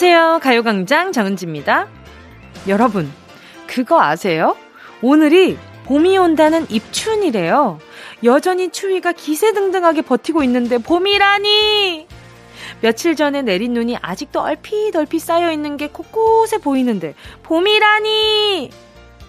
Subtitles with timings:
[0.00, 0.38] 안녕하세요.
[0.44, 1.88] 가요광장 정은지입니다.
[2.68, 3.10] 여러분,
[3.66, 4.56] 그거 아세요?
[5.02, 7.80] 오늘이 봄이 온다는 입춘이래요.
[8.22, 12.06] 여전히 추위가 기세등등하게 버티고 있는데 봄이라니!
[12.80, 18.70] 며칠 전에 내린 눈이 아직도 얼핏 얼핏 쌓여있는 게 곳곳에 보이는데 봄이라니!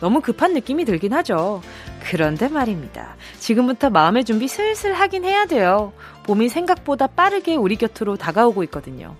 [0.01, 1.63] 너무 급한 느낌이 들긴 하죠.
[2.03, 3.15] 그런데 말입니다.
[3.39, 5.93] 지금부터 마음의 준비 슬슬 하긴 해야 돼요.
[6.27, 9.15] 봄이 생각보다 빠르게 우리 곁으로 다가오고 있거든요.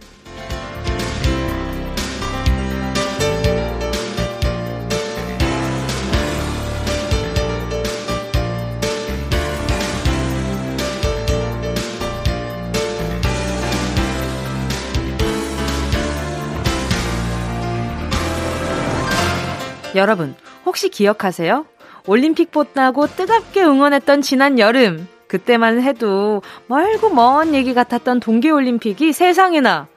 [19.96, 21.66] 여러분, 혹시 기억하세요?
[22.06, 25.08] 올림픽 보다고 뜨겁게 응원했던 지난 여름.
[25.28, 29.88] 그때만 해도 멀고 먼 얘기 같았던 동계올림픽이 세상에나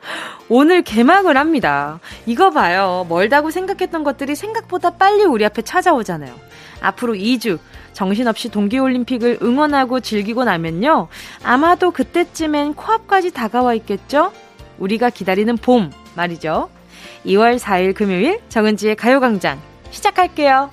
[0.50, 2.00] 오늘 개막을 합니다.
[2.26, 3.06] 이거 봐요.
[3.08, 6.34] 멀다고 생각했던 것들이 생각보다 빨리 우리 앞에 찾아오잖아요.
[6.82, 7.58] 앞으로 2주
[7.94, 11.08] 정신없이 동계올림픽을 응원하고 즐기고 나면요.
[11.42, 14.32] 아마도 그때쯤엔 코앞까지 다가와 있겠죠?
[14.78, 16.68] 우리가 기다리는 봄 말이죠.
[17.24, 20.70] 2월 4일 금요일 정은지의 가요광장 시작할게요.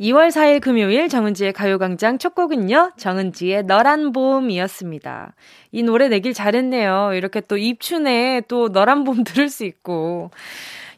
[0.00, 5.34] 2월 4일 금요일 정은지의 가요광장 첫 곡은요, 정은지의 너란 봄이었습니다.
[5.72, 7.12] 이 노래 내길 잘했네요.
[7.14, 10.30] 이렇게 또 입춘에 또 너란 봄 들을 수 있고.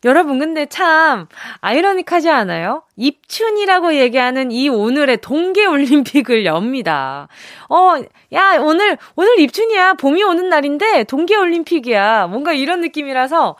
[0.05, 1.27] 여러분, 근데 참,
[1.60, 2.83] 아이러닉하지 않아요?
[2.96, 7.28] 입춘이라고 얘기하는 이 오늘의 동계올림픽을 엽니다.
[7.68, 7.94] 어,
[8.33, 9.94] 야, 오늘, 오늘 입춘이야.
[9.94, 12.27] 봄이 오는 날인데, 동계올림픽이야.
[12.28, 13.56] 뭔가 이런 느낌이라서,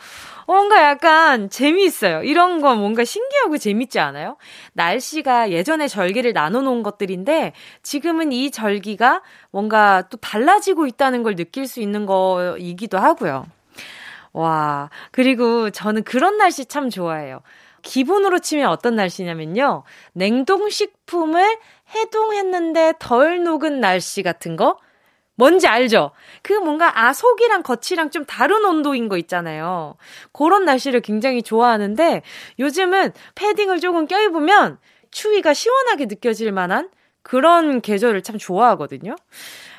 [0.47, 2.23] 뭔가 약간 재미있어요.
[2.23, 4.37] 이런 건 뭔가 신기하고 재밌지 않아요?
[4.73, 9.21] 날씨가 예전에 절기를 나눠 놓은 것들인데 지금은 이 절기가
[9.51, 13.45] 뭔가 또 달라지고 있다는 걸 느낄 수 있는 거이기도 하고요.
[14.33, 17.41] 와, 그리고 저는 그런 날씨 참 좋아해요.
[17.83, 19.83] 기본으로 치면 어떤 날씨냐면요.
[20.13, 21.57] 냉동식품을
[21.93, 24.77] 해동했는데 덜 녹은 날씨 같은 거?
[25.35, 26.11] 뭔지 알죠?
[26.41, 29.95] 그 뭔가 아 속이랑 겉이랑 좀 다른 온도인 거 있잖아요.
[30.31, 32.21] 그런 날씨를 굉장히 좋아하는데
[32.59, 34.77] 요즘은 패딩을 조금 껴입으면
[35.11, 36.89] 추위가 시원하게 느껴질 만한
[37.23, 39.15] 그런 계절을 참 좋아하거든요.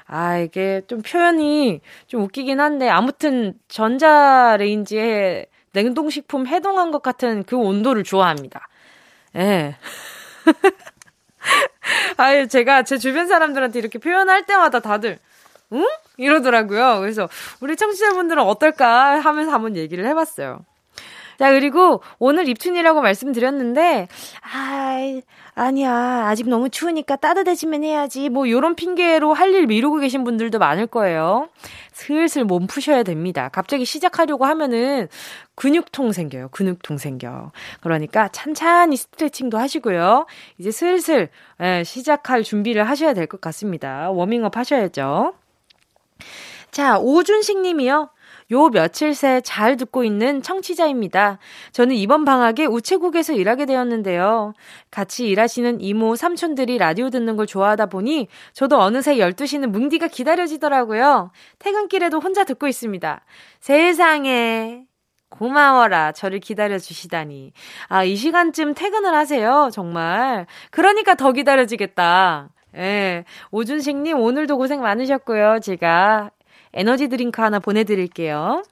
[0.06, 8.04] 아, 이게 좀 표현이 좀 웃기긴 한데 아무튼 전자레인지에 냉동식품 해동한 것 같은 그 온도를
[8.04, 8.68] 좋아합니다.
[9.36, 9.76] 예.
[12.16, 15.18] 아유, 제가 제 주변 사람들한테 이렇게 표현할 때마다 다들
[15.74, 15.84] 응?
[16.16, 17.00] 이러더라고요.
[17.00, 17.28] 그래서
[17.60, 20.60] 우리 청취자분들은 어떨까 하면서 한번 얘기를 해봤어요.
[21.36, 24.06] 자, 그리고 오늘 입춘이라고 말씀드렸는데,
[24.54, 24.98] 아,
[25.56, 26.26] 아니야.
[26.28, 28.28] 아직 너무 추우니까 따뜻해지면 해야지.
[28.28, 31.48] 뭐, 요런 핑계로 할 일 미루고 계신 분들도 많을 거예요.
[31.92, 33.48] 슬슬 몸 푸셔야 됩니다.
[33.52, 35.08] 갑자기 시작하려고 하면은
[35.56, 36.48] 근육통 생겨요.
[36.52, 37.50] 근육통 생겨.
[37.80, 40.26] 그러니까 찬찬히 스트레칭도 하시고요.
[40.58, 41.30] 이제 슬슬,
[41.60, 44.08] 예, 시작할 준비를 하셔야 될 것 같습니다.
[44.10, 45.34] 워밍업 하셔야죠.
[46.74, 48.10] 자, 오준식 님이요.
[48.50, 51.38] 요 며칠 새 잘 듣고 있는 청취자입니다.
[51.70, 54.54] 저는 이번 방학에 우체국에서 일하게 되었는데요.
[54.90, 61.30] 같이 일하시는 이모, 삼촌들이 라디오 듣는 걸 좋아하다 보니 저도 어느새 12시는 뭉디가 기다려지더라고요.
[61.60, 63.20] 퇴근길에도 혼자 듣고 있습니다.
[63.60, 64.82] 세상에.
[65.30, 66.10] 고마워라.
[66.10, 67.52] 저를 기다려주시다니.
[67.86, 69.70] 아, 이 시간쯤 퇴근을 하세요.
[69.72, 70.46] 정말.
[70.72, 72.48] 그러니까 더 기다려지겠다.
[72.78, 73.24] 예.
[73.52, 75.60] 오준식님, 오늘도 고생 많으셨고요.
[75.60, 76.30] 제가
[76.74, 78.62] 에너지 드링크 하나 보내드릴게요.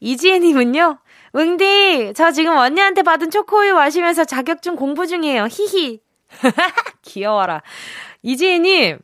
[0.00, 0.98] 이지혜님은요,
[1.32, 5.46] 웅디, 저 지금 언니한테 받은 초코우유 마시면서 자격증 공부 중이에요.
[5.50, 6.00] 히히.
[7.02, 7.62] 귀여워라.
[8.22, 8.98] 이지혜님,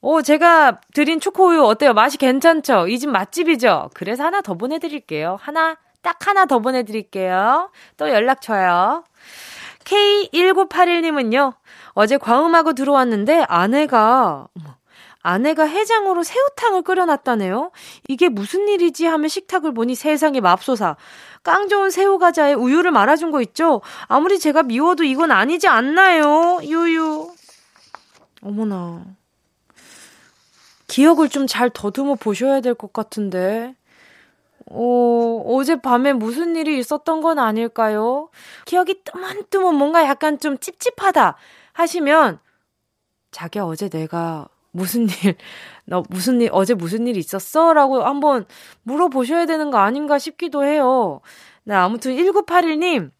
[0.00, 1.92] 오, 제가 드린 초코우유 어때요?
[1.92, 2.88] 맛이 괜찮죠?
[2.88, 3.90] 이 집 맛집이죠?
[3.94, 5.36] 그래서 하나 더 보내드릴게요.
[5.40, 7.70] 하나, 딱 하나 더 보내드릴게요.
[7.96, 9.04] 또 연락 줘요.
[9.84, 11.54] K1981님은요,
[11.90, 14.46] 어제 과음하고 들어왔는데 아내가,
[15.22, 17.70] 아내가 해장으로 새우탕을 끓여놨다네요.
[18.08, 20.96] 이게 무슨 일이지 하면 식탁을 보니 세상에 맙소사.
[21.42, 23.80] 깡 좋은 새우 과자에 우유를 말아준 거 있죠?
[24.08, 26.58] 아무리 제가 미워도 이건 아니지 않나요?
[26.62, 27.32] 유유.
[28.42, 29.04] 어머나.
[30.88, 33.74] 기억을 좀 잘 더듬어 보셔야 될 것 같은데.
[34.66, 38.28] 어, 어젯밤에 무슨 일이 있었던 건 아닐까요?
[38.64, 41.36] 기억이 뜨문뜨문 뭔가 약간 좀 찝찝하다
[41.72, 42.38] 하시면,
[43.32, 45.36] 자기야, 어제 내가 무슨 일,
[45.84, 47.72] 너 무슨 일, 어제 무슨 일 있었어?
[47.72, 48.46] 라고 한번
[48.82, 51.20] 물어보셔야 되는 거 아닌가 싶기도 해요.
[51.64, 53.10] 네, 아무튼 1981님,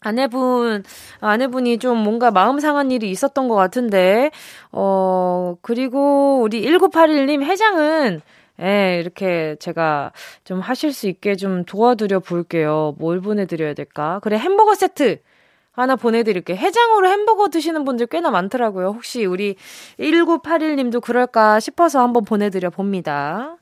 [0.00, 0.84] 아내분,
[1.20, 4.30] 아내분이 좀 뭔가 마음 상한 일이 있었던 것 같은데,
[4.72, 8.22] 어, 그리고 우리 1981님 해장은
[8.60, 10.12] 예, 이렇게 제가
[10.44, 12.94] 좀 하실 수 있게 좀 도와드려 볼게요.
[12.98, 14.18] 뭘 보내드려야 될까?
[14.22, 15.20] 그래, 햄버거 세트!
[15.80, 16.56] 하나 보내드릴게요.
[16.56, 18.88] 해장으로 햄버거 드시는 분들 꽤나 많더라고요.
[18.88, 19.56] 혹시 우리
[19.98, 23.56] 1981님도 그럴까 싶어서 한번 보내드려 봅니다.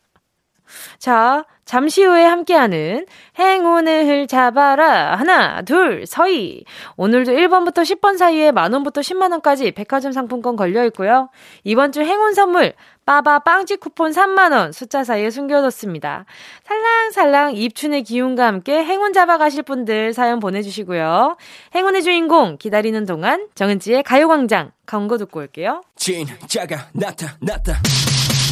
[0.98, 3.06] 자, 잠시 후에 함께하는
[3.38, 5.16] 행운을 잡아라.
[5.16, 6.64] 하나, 둘, 서희.
[6.96, 11.28] 오늘도 1번부터 10번 사이에 만원부터 10만원까지 백화점 상품권 걸려 있고요.
[11.64, 12.74] 이번 주 행운 선물,
[13.04, 16.24] 빠바 빵집 쿠폰 3만원 숫자 사이에 숨겨뒀습니다.
[16.64, 21.36] 살랑살랑 입춘의 기운과 함께 행운 잡아가실 분들 사연 보내주시고요.
[21.74, 25.82] 행운의 주인공 기다리는 동안 정은지의 가요광장 광고 듣고 올게요.
[25.96, 27.80] 진짜가 나타났다.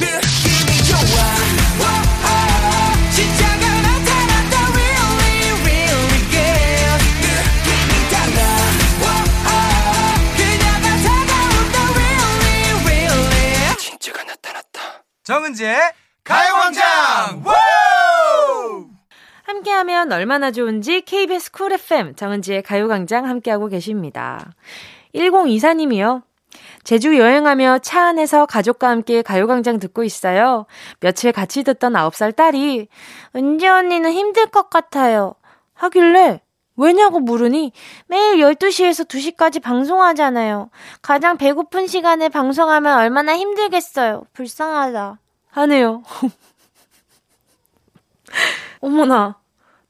[0.01, 1.54] 느낌이 좋아.
[15.25, 15.79] 정은지의
[16.23, 17.43] 가요광장!
[19.45, 24.53] 함께하면 얼마나 좋은지 KBS 쿨 FM 정은지의 가요광장 함께하고 계십니다.
[25.15, 26.23] 1024님이요.
[26.85, 30.67] 제주 여행하며 차 안에서 가족과 함께 가요광장 듣고 있어요.
[31.01, 32.89] 며칠 같이 듣던 9살 딸이
[33.37, 35.35] 은지 언니는 힘들 것 같아요.
[35.75, 36.41] 하길래
[36.77, 37.73] 왜냐고 물으니
[38.07, 40.71] 매일 12시에서 2시까지 방송하잖아요.
[41.03, 44.25] 가장 배고픈 시간에 방송하면 얼마나 힘들겠어요.
[44.33, 45.19] 불쌍하다.
[45.51, 46.03] 하네요.
[48.81, 49.39] 어머나.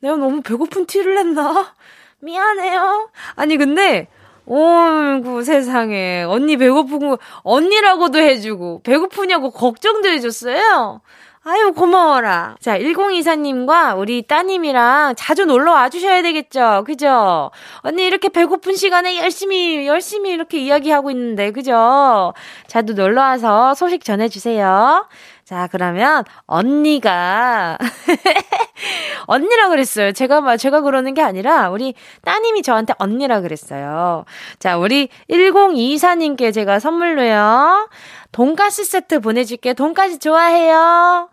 [0.00, 1.75] 내가 너무 배고픈 티를 냈나?
[2.20, 3.10] 미안해요.
[3.37, 4.08] 아니, 근데,
[4.46, 6.25] 어이구, 세상에.
[6.25, 11.00] 언니 배고픈 거, 언니라고도 해주고, 배고프냐고 걱정도 해줬어요.
[11.46, 12.56] 아유, 고마워라.
[12.58, 16.85] 자, 1024님과 우리 따님이랑 자주 놀러 와 주셔야 되겠죠?
[16.87, 17.50] 그죠?
[17.81, 22.32] 언니 이렇게 배고픈 시간에 열심히, 열심히 이렇게 이야기하고 있는데, 그죠?
[22.67, 25.06] 자주 놀러 와서 소식 전해주세요.
[25.44, 27.76] 자, 그러면 언니가
[29.26, 30.12] 언니라 그랬어요.
[30.12, 34.25] 제가 막 제가 그러는 게 아니라 우리 따님이 저한테 언니라 그랬어요.
[34.58, 37.91] 자, 우리 1024님께 제가 선물로요.
[38.32, 39.75] 돈가스 세트 보내 줄게.
[39.75, 41.29] 돈가스 좋아해요?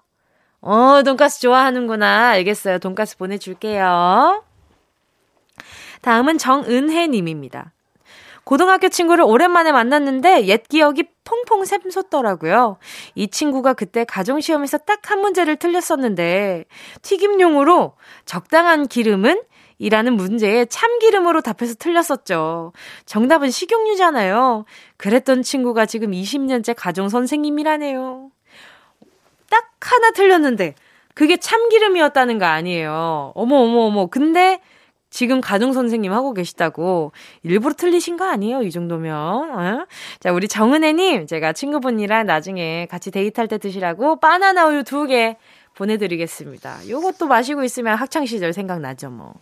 [0.62, 2.30] 어, 돈가스 좋아하는구나.
[2.32, 2.80] 알겠어요.
[2.80, 4.44] 돈가스 보내 줄게요.
[6.02, 7.72] 다음은 정은혜 님입니다.
[8.44, 12.78] 고등학교 친구를 오랜만에 만났는데 옛 기억이 퐁퐁 샘솟더라고요.
[13.16, 16.66] 이 친구가 그때 가정시험에서 딱 한 문제를 틀렸었는데
[17.02, 17.96] 튀김용으로
[18.26, 19.42] 적당한 기름은
[19.78, 22.72] 이라는 문제에 참기름으로 답해서 틀렸었죠.
[23.06, 24.66] 정답은 식용유잖아요.
[24.98, 28.30] 그랬던 친구가 지금 20년째 가정 선생님이라네요.
[29.50, 30.76] 딱 하나 틀렸는데
[31.14, 33.34] 그게 참기름이었다는 거 아니에요.
[33.36, 34.06] 어머 어머 어머.
[34.06, 34.62] 근데
[35.12, 37.12] 지금 가정 선생님 하고 계시다고
[37.44, 38.64] 일부러 틀리신 거 아니에요?
[38.64, 39.14] 이 정도면.
[39.16, 39.86] 어?
[40.20, 45.36] 자, 우리 정은혜님, 제가 친구분이랑 나중에 같이 데이트할 때 드시라고 바나나 우유 두 개
[45.76, 46.90] 보내드리겠습니다.
[46.90, 49.34] 요것도 마시고 있으면 학창 시절 생각나죠, 뭐.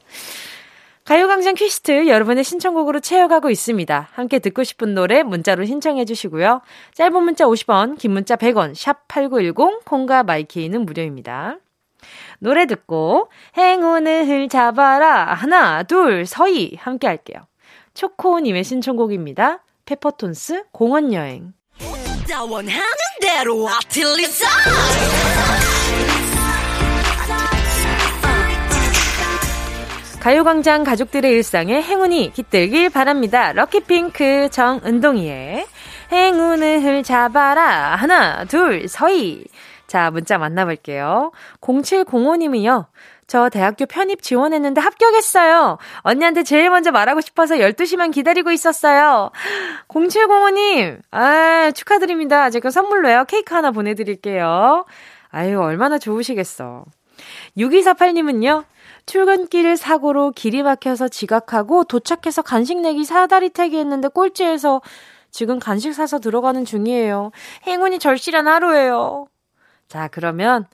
[1.06, 4.10] 가요광장 퀴스트 여러분의 신청곡으로 채워가고 있습니다.
[4.12, 6.62] 함께 듣고 싶은 노래 문자로 신청해 주시고요.
[6.94, 11.58] 짧은 문자 50원, 긴 문자 100원, 샵 8910, 콩과 마이케이는 무료입니다.
[12.40, 17.46] 노래 듣고 행운을 잡아라 하나 둘 서희 함께 할게요.
[17.94, 19.64] 초코님의 신청곡입니다.
[19.86, 21.54] 페퍼톤스 공원 여행
[30.20, 33.54] 가요광장 가족들의 일상에 행운이 깃들길 바랍니다.
[33.54, 35.66] 럭키핑크 정은동이의
[36.12, 37.96] 행운을 잡아라.
[37.96, 39.46] 하나, 둘, 서희.
[39.90, 41.32] 자, 문자 만나볼게요.
[41.62, 42.86] 0705님이요.
[43.26, 45.80] 저 대학교 편입 지원했는데 합격했어요.
[46.02, 49.32] 언니한테 제일 먼저 말하고 싶어서 12시만 기다리고 있었어요.
[49.88, 52.52] 0705님, 아, 축하드립니다.
[52.52, 53.26] 제가 선물로요.
[53.26, 54.86] 케이크 하나 보내드릴게요.
[55.32, 56.86] 아유, 얼마나 좋으시겠어.
[57.58, 58.66] 6248님은요.
[59.08, 64.84] 출근길 사고로 길이 막혀서 지각하고 도착해서 간식 내기 사다리 타기 했는데 꼴찌해서
[65.32, 67.32] 지금 간식 사서 들어가는 중이에요.
[67.66, 69.26] 행운이 절실한 하루예요.
[69.90, 70.66] 자, 그러면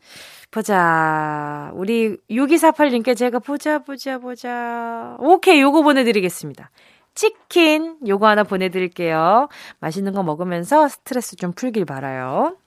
[0.52, 1.72] 보자.
[1.74, 5.16] 우리 6248님께 제가 보자, 보자, 보자.
[5.20, 6.70] 오케이, 요거 보내드리겠습니다.
[7.16, 9.48] 치킨 요거 하나 보내드릴게요.
[9.80, 12.58] 맛있는 거 먹으면서 스트레스 좀 풀길 바라요.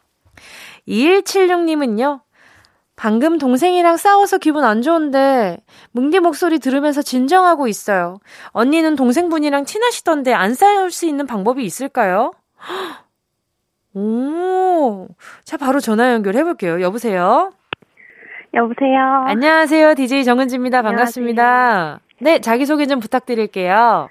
[0.89, 2.23] 2176님은요.
[2.97, 5.59] 방금 동생이랑 싸워서 기분 안 좋은데
[5.93, 8.19] 뭉디 목소리 들으면서 진정하고 있어요.
[8.49, 12.33] 언니는 동생분이랑 친하시던데 안 싸울 수 있는 방법이 있을까요?
[13.95, 15.09] 오,
[15.45, 16.81] 자 바로 전화 연결해 볼게요.
[16.81, 17.51] 여보세요.
[18.55, 19.25] 여보세요.
[19.27, 19.95] 안녕하세요.
[19.95, 20.83] DJ 정은지입니다.
[20.83, 21.43] 반갑습니다.
[21.43, 21.99] 안녕하세요.
[22.21, 24.09] 네, 자기 소개 좀 부탁드릴게요.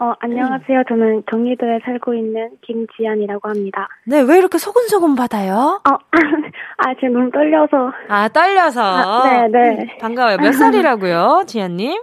[0.00, 0.84] 어, 안녕하세요.
[0.88, 3.88] 저는 경기도에 살고 있는 김지안이라고 합니다.
[4.06, 5.80] 네, 왜 이렇게 소근소근 받아요?
[5.84, 5.90] 어,
[6.78, 7.92] 아, 지금 너무 떨려서.
[8.08, 8.80] 아, 떨려서.
[8.80, 9.98] 아, 네, 네.
[10.00, 10.36] 반가워요.
[10.36, 12.00] 몇 살이라고요, 지안님?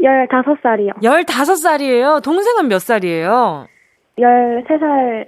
[0.00, 0.96] 15살이요.
[1.02, 2.22] 15살이에요.
[2.22, 3.66] 동생은 몇 살이에요?
[4.18, 5.26] 13살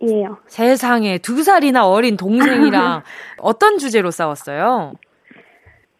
[0.00, 0.38] 이에요.
[0.46, 3.02] 세상에, 두 살이나 어린 동생이랑
[3.38, 4.92] 어떤 주제로 싸웠어요?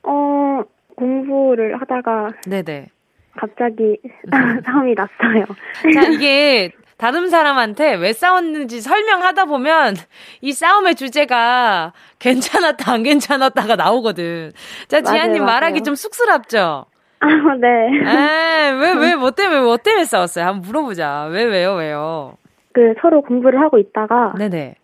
[0.05, 0.61] 어,
[0.97, 2.31] 공부를 하다가.
[2.47, 2.89] 네네.
[3.37, 3.99] 갑자기
[4.65, 5.45] 싸움이 났어요.
[5.95, 9.95] 자, 이게 다른 사람한테 왜 싸웠는지 설명하다 보면
[10.41, 14.53] 이 싸움의 주제가 괜찮았다, 안 괜찮았다가 나오거든.
[14.89, 16.87] 자, 지아님 말하기 좀 쑥스럽죠?
[17.21, 17.27] 아,
[17.61, 17.69] 네.
[17.69, 20.45] 에 왜, 왜, 뭐 때문에, 뭐 때문에 싸웠어요?
[20.45, 21.29] 한번 물어보자.
[21.31, 22.37] 왜, 왜요, 왜요?
[22.79, 24.35] 그, 서로 공부를 하고 있다가.
[24.39, 24.77] 네네.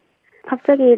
[0.48, 0.96] 갑자기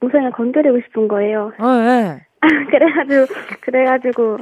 [0.00, 1.52] 동생을 건드리고 싶은 거예요.
[1.56, 2.26] 어, 네.
[2.68, 3.26] 그래가지고,
[3.60, 4.38] 그래가지고,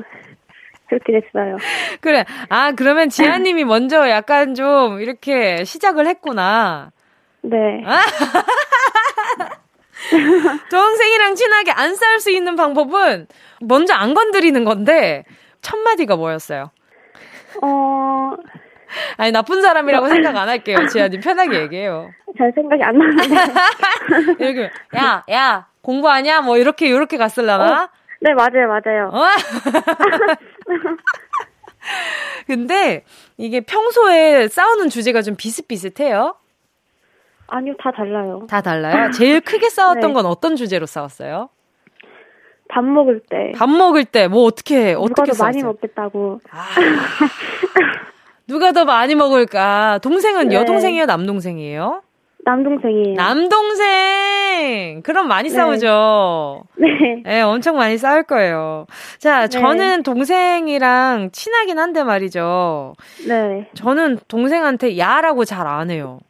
[0.88, 1.58] 그렇게 됐어요.
[2.00, 2.24] 그래.
[2.48, 6.92] 아, 그러면 지아님이 먼저 약간 좀 이렇게 시작을 했구나.
[7.42, 7.82] 네.
[7.84, 8.00] 아?
[10.70, 13.26] 동생이랑 친하게 안 싸울 수 있는 방법은
[13.60, 15.24] 먼저 안 건드리는 건데,
[15.60, 16.70] 첫 마디가 뭐였어요?
[17.60, 18.32] 어.
[19.16, 20.86] 아니, 나쁜 사람이라고 생각 안 할게요.
[20.88, 22.10] 지아님 편하게 얘기해요.
[22.38, 23.24] 잘 생각이 안 나는데.
[24.44, 26.42] 이렇게, 야, 야, 공부하냐?
[26.42, 27.84] 뭐, 이렇게, 이렇게 갔을라나?
[27.84, 27.88] 어?
[28.20, 29.10] 네, 맞아요, 맞아요.
[29.12, 29.26] 어?
[32.46, 33.04] 근데
[33.36, 36.34] 이게 평소에 싸우는 주제가 좀 비슷비슷해요?
[37.48, 38.46] 아니요, 다 달라요.
[38.48, 39.10] 다 달라요?
[39.12, 40.12] 제일 크게 싸웠던 네.
[40.12, 41.48] 건 어떤 주제로 싸웠어요?
[42.68, 43.52] 밥 먹을 때.
[43.56, 45.46] 밥 먹을 때, 뭐 어떻게, 어떻게 싸웠어요?
[45.46, 46.40] 많이 먹겠다고.
[46.50, 46.66] 아,
[48.48, 49.98] 누가 더 많이 먹을까?
[50.02, 50.56] 동생은 네.
[50.56, 52.02] 여동생이에요, 남동생이에요?
[52.44, 53.14] 남동생이에요.
[53.16, 55.02] 남동생!
[55.02, 55.54] 그럼 많이 네.
[55.54, 56.62] 싸우죠?
[56.76, 57.22] 네.
[57.24, 58.86] 네, 엄청 많이 싸울 거예요.
[59.18, 59.48] 자, 네.
[59.48, 62.94] 저는 동생이랑 친하긴 한데 말이죠.
[63.26, 63.68] 네.
[63.74, 66.20] 저는 동생한테 야라고 잘 안 해요.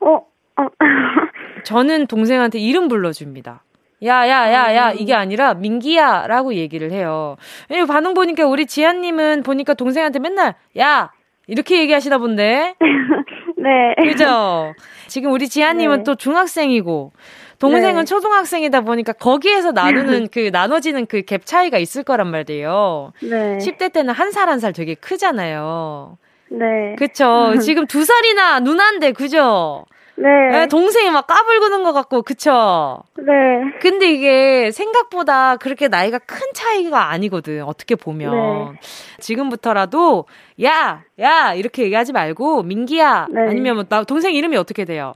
[0.00, 0.66] 어, 어.
[1.64, 3.62] 저는 동생한테 이름 불러줍니다.
[4.04, 4.96] 야, 야, 야, 야, 음.
[4.98, 7.36] 이게 아니라 민기야 라고 얘기를 해요.
[7.70, 11.10] 이 반응 보니까 우리 지한님은 보니까 동생한테 맨날 야!
[11.46, 12.74] 이렇게 얘기하시나 본데?
[13.56, 13.94] 네.
[14.10, 14.72] 그죠?
[15.08, 16.02] 지금 우리 지아님은 네.
[16.04, 17.12] 또 중학생이고,
[17.58, 18.04] 동생은 네.
[18.04, 23.12] 초등학생이다 보니까 거기에서 나누는 그, 나눠지는 그 갭 차이가 있을 거란 말이에요.
[23.22, 23.58] 네.
[23.58, 26.18] 10대 때는 한 살 한살 되게 크잖아요.
[26.50, 26.94] 네.
[26.98, 27.54] 그쵸.
[27.62, 29.84] 지금 두 살이나 누나인데, 그죠?
[30.16, 30.28] 네.
[30.50, 30.66] 네.
[30.68, 33.02] 동생이 막 까불구는 것 같고, 그쵸?
[33.18, 33.24] 네.
[33.80, 38.32] 근데 이게 생각보다 그렇게 나이가 큰 차이가 아니거든, 어떻게 보면.
[38.32, 38.80] 네.
[39.18, 40.26] 지금부터라도,
[40.62, 41.02] 야!
[41.20, 41.54] 야!
[41.54, 43.26] 이렇게 얘기하지 말고, 민기야!
[43.30, 43.40] 네.
[43.48, 45.14] 아니면 뭐, 나, 동생 이름이 어떻게 돼요?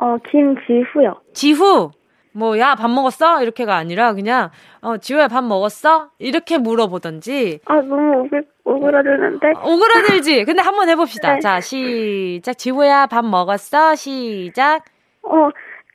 [0.00, 1.20] 어, 김지후요.
[1.32, 1.90] 지후?
[2.32, 3.42] 뭐, 야, 밥 먹었어?
[3.42, 6.08] 이렇게가 아니라, 그냥, 어, 지호야, 밥 먹었어?
[6.18, 7.60] 이렇게 물어보던지.
[7.66, 9.52] 아, 너무 오글, 오그라들는데?
[9.56, 10.44] 어, 오그라들지?
[10.44, 11.34] 근데 한번 해봅시다.
[11.34, 11.40] 네.
[11.40, 12.56] 자, 시작.
[12.56, 13.94] 지호야, 밥 먹었어?
[13.94, 14.84] 시작.
[15.22, 15.50] 어,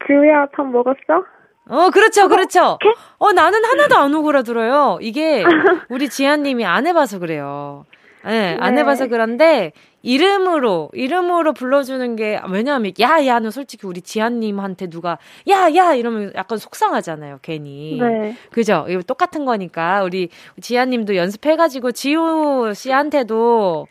[0.05, 1.25] 지호야, 밥 먹었어?
[1.69, 2.77] 어, 그렇죠, 그렇죠.
[3.17, 4.99] 어, 나는 하나도 안 오그라들어요.
[5.01, 5.43] 이게,
[5.89, 7.85] 우리 지아님이 안 해봐서 그래요.
[8.25, 8.81] 네, 안 네.
[8.81, 9.71] 해봐서 그런데
[10.07, 17.97] 이름으로 이름으로 불러주는 게 왜냐하면 야야는 솔직히 우리 지아님한테 누가 야야 이러면 약간 속상하잖아요 괜히
[17.99, 18.35] 네.
[18.51, 20.29] 그죠 이거 똑같은 거니까 우리
[20.61, 23.87] 지아님도 연습해가지고 지우 씨한테도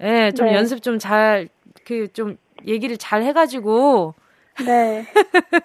[0.00, 0.54] 예좀 네.
[0.54, 1.48] 연습 좀 잘
[1.84, 4.14] 그 좀 얘기를 잘 해가지고
[4.64, 5.04] 네.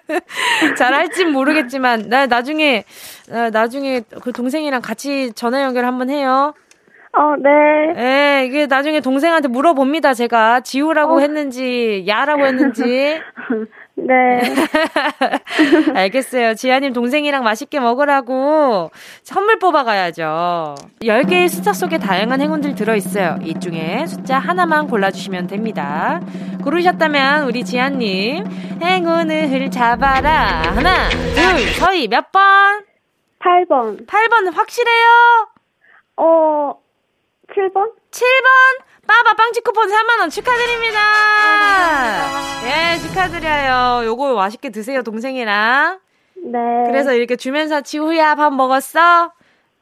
[0.76, 2.84] 잘 할진 모르겠지만 나 나중에
[3.52, 6.52] 나중에 그 동생이랑 같이 전화 연결 한번 해요.
[7.12, 7.92] 어, 네.
[7.94, 10.14] 네, 이게 나중에 동생한테 물어봅니다.
[10.14, 11.20] 제가 지우라고 어.
[11.20, 13.20] 했는지, 야라고 했는지.
[13.96, 14.40] 네.
[15.94, 16.54] 알겠어요.
[16.54, 18.90] 지아님 동생이랑 맛있게 먹으라고
[19.22, 20.74] 선물 뽑아가야죠.
[21.02, 23.38] 10개의 숫자 속에 다양한 행운들 들어있어요.
[23.42, 26.20] 이 중에 숫자 하나만 골라주시면 됩니다.
[26.62, 28.44] 고르셨다면 우리 지아님
[28.82, 30.62] 행운을 잡아라.
[30.62, 32.84] 하나, 둘, 서희 몇 번?
[33.40, 34.06] 8번.
[34.06, 35.48] 8번 확실해요?
[36.16, 36.74] 어,
[37.54, 37.92] 7번?
[38.10, 38.84] 7번!
[39.06, 40.98] 빠바 빵치 쿠폰 3만원 축하드립니다!
[41.00, 44.06] 아, 예, 축하드려요.
[44.06, 45.98] 요거 맛있게 드세요, 동생이랑.
[46.44, 46.58] 네.
[46.86, 49.32] 그래서 이렇게 주면서 지우야, 밥 먹었어?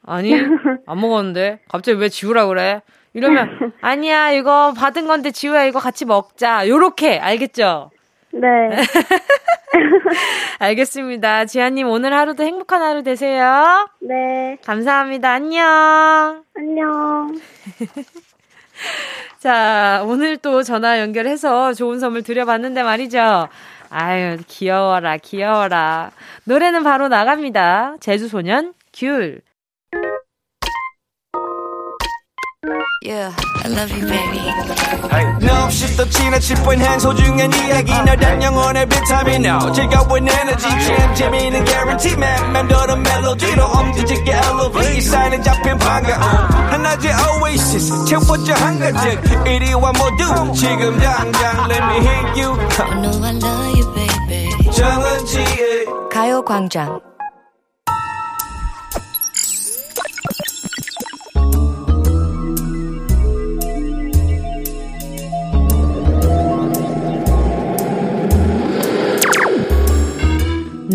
[0.07, 0.33] 아니,
[0.87, 1.61] 안 먹었는데.
[1.69, 2.81] 갑자기 왜 지우라 그래?
[3.13, 6.67] 이러면, 아니야, 이거 받은 건데 지우야, 이거 같이 먹자.
[6.69, 7.91] 요렇게, 알겠죠?
[8.33, 8.71] 네.
[10.59, 11.45] 알겠습니다.
[11.47, 13.89] 지아님, 오늘 하루도 행복한 하루 되세요.
[14.01, 14.59] 네.
[14.65, 15.31] 감사합니다.
[15.31, 16.45] 안녕.
[16.55, 17.39] 안녕.
[19.39, 23.49] 자, 오늘 또 전화 연결해서 좋은 선물 드려봤는데 말이죠.
[23.91, 26.11] 아유, 귀여워라, 귀여워라.
[26.45, 27.97] 노래는 바로 나갑니다.
[28.01, 29.41] 제주소년, 귤.
[33.01, 33.33] Yeah,
[33.65, 34.43] I love you, baby.
[35.41, 37.93] No 없이 또 지나칠 뻔한 소중한 이야기.
[37.93, 39.47] 너란 영혼의 비타민.
[39.47, 40.63] No 즐거운 에너지.
[40.69, 42.53] 참 재미있는 guarantee man.
[42.53, 45.01] 맘대로 멜로디로 엄지짓게 elevate.
[45.01, 46.23] 사인은 잡힌 반가움.
[46.73, 48.05] 하나의 oasis.
[48.05, 52.59] 채워져 한가득 이리와 모두 지금 당장 let me hit you.
[52.81, 54.73] I know I love you, baby.
[54.73, 57.08] 정은지의 가요광장.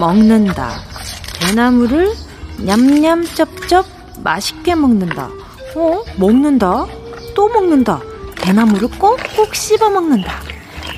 [0.00, 0.70] 먹는다.
[1.38, 2.14] 대나무를
[2.56, 3.86] 냠냠 쩝쩝
[4.24, 5.28] 맛있게 먹는다.
[5.76, 6.02] 어?
[6.16, 6.86] 먹는다.
[7.34, 8.00] 또 먹는다.
[8.36, 10.40] 대나무를 꼭꼭 씹어 먹는다.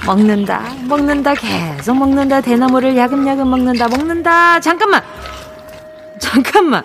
[0.07, 0.63] 먹는다.
[0.89, 1.35] 먹는다.
[1.35, 2.41] 계속 먹는다.
[2.41, 3.89] 대나무를 야금야금 먹는다.
[3.89, 4.61] 먹는다.
[4.61, 5.03] 잠깐만.
[6.21, 6.85] 잠깐만.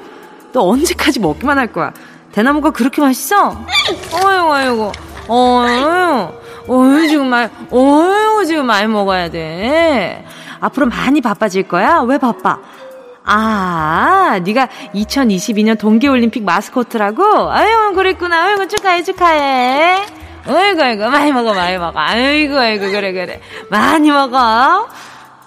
[0.54, 1.94] 너 언제까지 먹기만 할 거야?
[2.32, 3.64] 대나무가 그렇게 맛있어?
[4.12, 4.92] 어이구, 어이구.
[5.28, 6.48] 어이구.
[6.70, 10.26] 어이구, 지금 많이, 어이구, 지금 많이 먹어야 돼.
[10.60, 12.00] 앞으로 많이 바빠질 거야?
[12.02, 12.60] 왜 바빠?
[13.24, 17.52] 아, 네가 2022년 동계올림픽 마스코트라고?
[17.52, 18.46] 아유, 그랬구나.
[18.46, 20.06] 아이고, 축하해, 축하해.
[20.48, 22.00] 어이구, 어이구, 많이 먹어, 많이 먹어.
[22.00, 23.42] 아이고, 아이고, 그래, 그래.
[23.70, 24.88] 많이 먹어.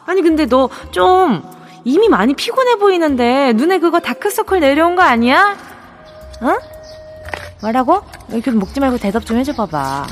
[0.06, 1.42] 아니, 근데 너 좀
[1.84, 5.56] 이미 많이 피곤해 보이는데 눈에 그거 다크서클 내려온 거 아니야?
[6.42, 6.58] 어?
[7.62, 8.02] 뭐라고?
[8.30, 10.06] 이렇게 먹지 말고 대답 좀 해줘 봐봐.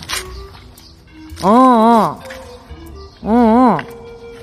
[1.43, 2.21] 어, 어.
[3.23, 3.79] 어, 어.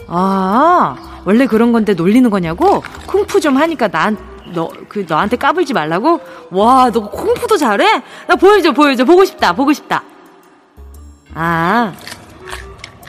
[0.07, 2.83] 아, 원래 그런 건데 놀리는 거냐고?
[3.07, 4.17] 쿵푸 좀 하니까 난,
[4.53, 6.19] 너, 그, 너한테 까불지 말라고?
[6.51, 8.03] 와, 너 쿵푸도 잘해?
[8.27, 9.05] 나 보여줘, 보여줘.
[9.05, 10.03] 보고 싶다, 보고 싶다.
[11.33, 11.93] 아,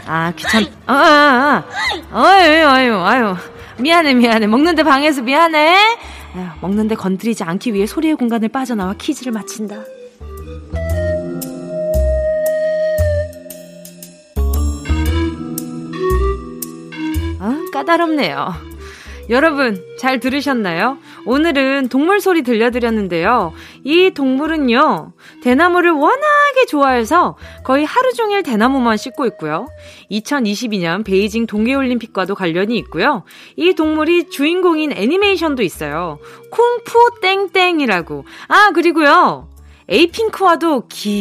[0.06, 1.64] 아, 귀찮, 아, 아,
[2.12, 2.18] 아.
[2.18, 3.34] 어유, 어유, 아유.
[3.78, 4.46] 미안해, 미안해.
[4.46, 5.76] 먹는데 방해해서 미안해.
[6.34, 9.76] 아유, 먹는데 건드리지 않기 위해 소리의 공간을 빠져나와 퀴즈를 마친다.
[17.86, 18.52] 까다롭네요.
[19.28, 20.98] 여러분, 잘 들으셨나요?
[21.24, 23.52] 오늘은 동물 소리 들려드렸는데요.
[23.82, 29.66] 이 동물은요, 대나무를 워낙에 좋아해서 거의 하루 종일 대나무만 씻고 있고요.
[30.12, 33.24] 2022년 베이징 동계올림픽과도 관련이 있고요.
[33.56, 36.18] 이 동물이 주인공인 애니메이션도 있어요.
[36.52, 38.24] 쿵푸 땡땡이라고.
[38.46, 39.48] 아, 그리고요.
[39.88, 41.18] 에이핑크와도 깊은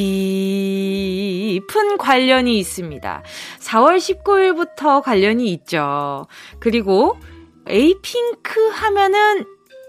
[1.98, 3.24] 관련이 있습니다.
[3.60, 6.26] 4월 19일부터 관련이 있죠.
[6.60, 7.18] 그리고
[7.68, 9.46] 에이핑크 하면은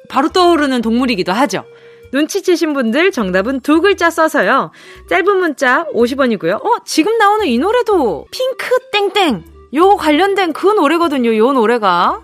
[0.09, 1.65] 바로 떠오르는 동물이기도 하죠.
[2.13, 4.71] 눈치채신 분들 정답은 두 글자 써서요.
[5.09, 6.65] 짧은 문자 50원이고요.
[6.65, 9.45] 어, 지금 나오는 이 노래도 핑크 땡땡.
[9.75, 11.37] 요 관련된 그 노래거든요.
[11.37, 12.21] 요 노래가.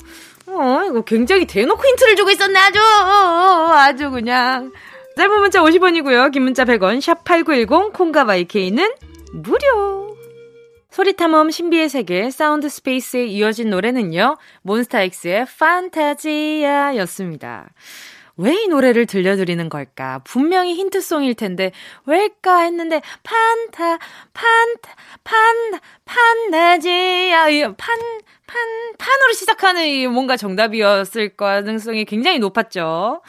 [0.46, 2.58] 어, 이거 굉장히 대놓고 힌트를 주고 있었네.
[2.58, 4.70] 아주, 아주 그냥.
[5.16, 6.32] 짧은 문자 50원이고요.
[6.32, 8.92] 긴 문자 100원, 샵8910, 콩과 마이케이는
[9.32, 10.16] 무료.
[10.90, 14.36] 소리탐험 신비의 세계 사운드 스페이스에 이어진 노래는요.
[14.62, 17.70] 몬스타엑스의 판타지야 였습니다.
[18.36, 20.20] 왜 이 노래를 들려드리는 걸까?
[20.24, 21.70] 분명히 힌트송일 텐데,
[22.06, 23.98] 왜일까 했는데, 판타,
[24.32, 27.98] 판타, 판다, 판타지야, 판,
[28.46, 28.58] 판,
[28.98, 33.22] 판으로 시작하는 이 뭔가 정답이었을 가능성이 굉장히 높았죠.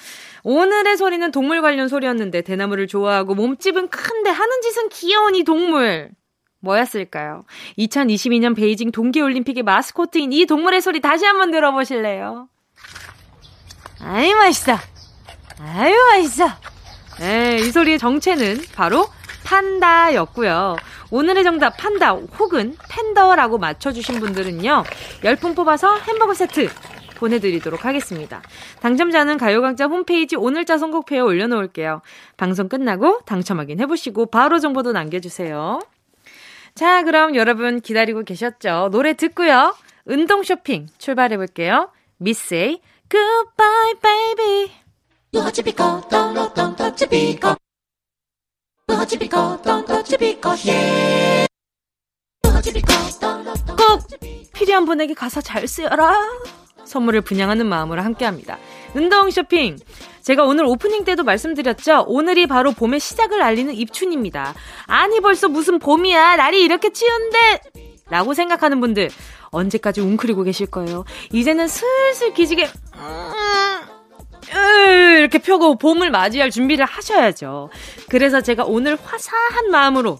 [0.43, 6.09] 오늘의 소리는 동물 관련 소리였는데 대나무를 좋아하고 몸집은 큰데 하는 짓은 귀여운 이 동물.
[6.59, 7.43] 뭐였을까요?
[7.77, 12.47] 2022년 베이징 동계올림픽의 마스코트인 이 동물의 소리 다시 한번 들어보실래요?
[14.01, 14.77] 아이 맛있어.
[15.59, 16.47] 아유 맛있어.
[17.21, 19.07] 에, 이 소리의 정체는 바로
[19.45, 20.77] 판다였고요.
[21.11, 24.83] 오늘의 정답 판다 혹은 팬더라고 맞춰주신 분들은요.
[25.23, 26.69] 10분 뽑아서 햄버거 세트
[27.23, 28.41] 보내드리도록 하겠습니다.
[28.81, 32.01] 당첨자는 가요광장 홈페이지 오늘자 선곡표에 올려놓을게요.
[32.35, 35.79] 방송 끝나고 당첨 확인해보시고 바로 정보도 남겨주세요.
[36.75, 38.89] 자, 그럼 여러분 기다리고 계셨죠?
[38.91, 39.75] 노래 듣고요.
[40.05, 41.91] 운동 쇼핑 출발해볼게요.
[42.17, 44.71] 미스의 Goodbye Baby.
[53.77, 54.01] 꼭
[54.53, 56.62] 필요한 분에게 가사 잘 쓰여라.
[56.85, 58.57] 선물을 분양하는 마음으로 함께합니다.
[58.93, 59.77] 운동 쇼핑
[60.21, 62.05] 제가 오늘 오프닝 때도 말씀드렸죠.
[62.07, 64.53] 오늘이 바로 봄의 시작을 알리는 입춘입니다.
[64.85, 66.37] 아니 벌써 무슨 봄이야.
[66.37, 67.61] 날이 이렇게 치운데
[68.09, 69.09] 라고 생각하는 분들
[69.51, 71.03] 언제까지 웅크리고 계실 거예요.
[71.31, 72.67] 이제는 슬슬 기지개
[75.17, 77.69] 이렇게 펴고 봄을 맞이할 준비를 하셔야죠.
[78.09, 80.19] 그래서 제가 오늘 화사한 마음으로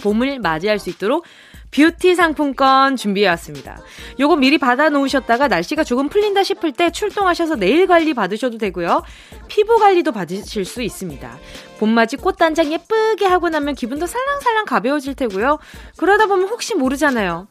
[0.00, 1.24] 봄을 맞이할 수 있도록
[1.70, 3.78] 뷰티 상품권 준비해 왔습니다.
[4.18, 9.02] 요거 미리 받아 놓으셨다가 날씨가 조금 풀린다 싶을 때 출동하셔서 내일 관리 받으셔도 되고요.
[9.48, 11.38] 피부 관리도 받으실 수 있습니다.
[11.78, 15.58] 봄맞이 꽃단장 예쁘게 하고 나면 기분도 살랑살랑 가벼워질 테고요.
[15.96, 17.48] 그러다 보면 혹시 모르잖아요.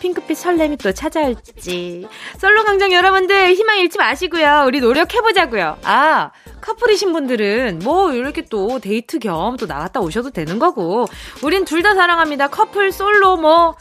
[0.00, 2.06] 핑크빛 설렘이 또 찾아올지.
[2.38, 4.64] 솔로 강정 여러분들 희망 잃지 마시고요.
[4.66, 5.78] 우리 노력해보자고요.
[5.84, 11.06] 아, 커플이신 분들은 뭐 이렇게 또 데이트 겸 또 나갔다 오셔도 되는 거고.
[11.42, 12.48] 우린 둘 다 사랑합니다.
[12.48, 13.74] 커플, 솔로 뭐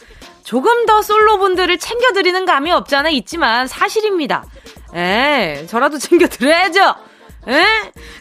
[0.43, 4.43] 조금 더 솔로 분들을 챙겨드리는 감이 없잖아 있지만 사실입니다.
[4.95, 6.95] 에, 저라도 챙겨드려야죠.
[7.47, 7.63] 에?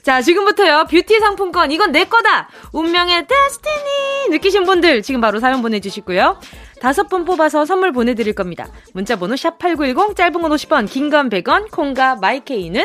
[0.03, 0.85] 자, 지금부터요.
[0.91, 2.49] 뷰티 상품권 이건 내 거다.
[2.73, 6.39] 운명의 데스티니 느끼신 분들 지금 바로 사연 보내 주시고요.
[6.81, 8.69] 다섯 분 뽑아서 선물 보내드릴 겁니다.
[8.95, 12.85] 문자번호 샵8910 짧은 건 50원 긴 건 100원 콩과 마이케이는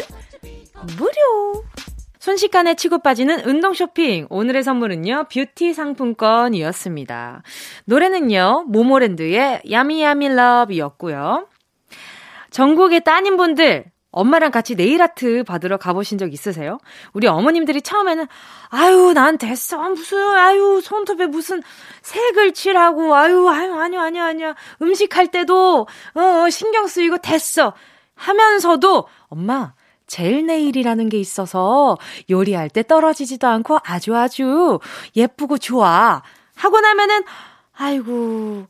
[0.97, 1.63] 무료
[2.19, 4.25] 순식간에 치고 빠지는 운동 쇼핑.
[4.31, 7.43] 오늘의 선물은요, 뷰티 상품권이었습니다.
[7.85, 11.47] 노래는요, 모모랜드의 야미야미 러브였고요.
[12.49, 16.79] 전국의 따님분들, 엄마랑 같이 네일 아트 받으러 가보신 적 있으세요?
[17.11, 18.27] 우리 어머님들이 처음에는,
[18.69, 19.77] 아유, 난 됐어.
[19.89, 21.61] 무슨, 아유, 손톱에 무슨
[22.01, 24.55] 색을 칠하고, 아유, 아유, 아니야, 아니야, 아니야.
[24.81, 27.73] 음식할 때도, 어, 어, 신경 쓰이고 됐어.
[28.15, 29.73] 하면서도, 엄마,
[30.07, 31.97] 젤 네일이라는 게 있어서
[32.29, 34.79] 요리할 때 떨어지지도 않고 아주 아주
[35.17, 36.23] 예쁘고 좋아.
[36.55, 37.25] 하고 나면은,
[37.73, 38.67] 아이고,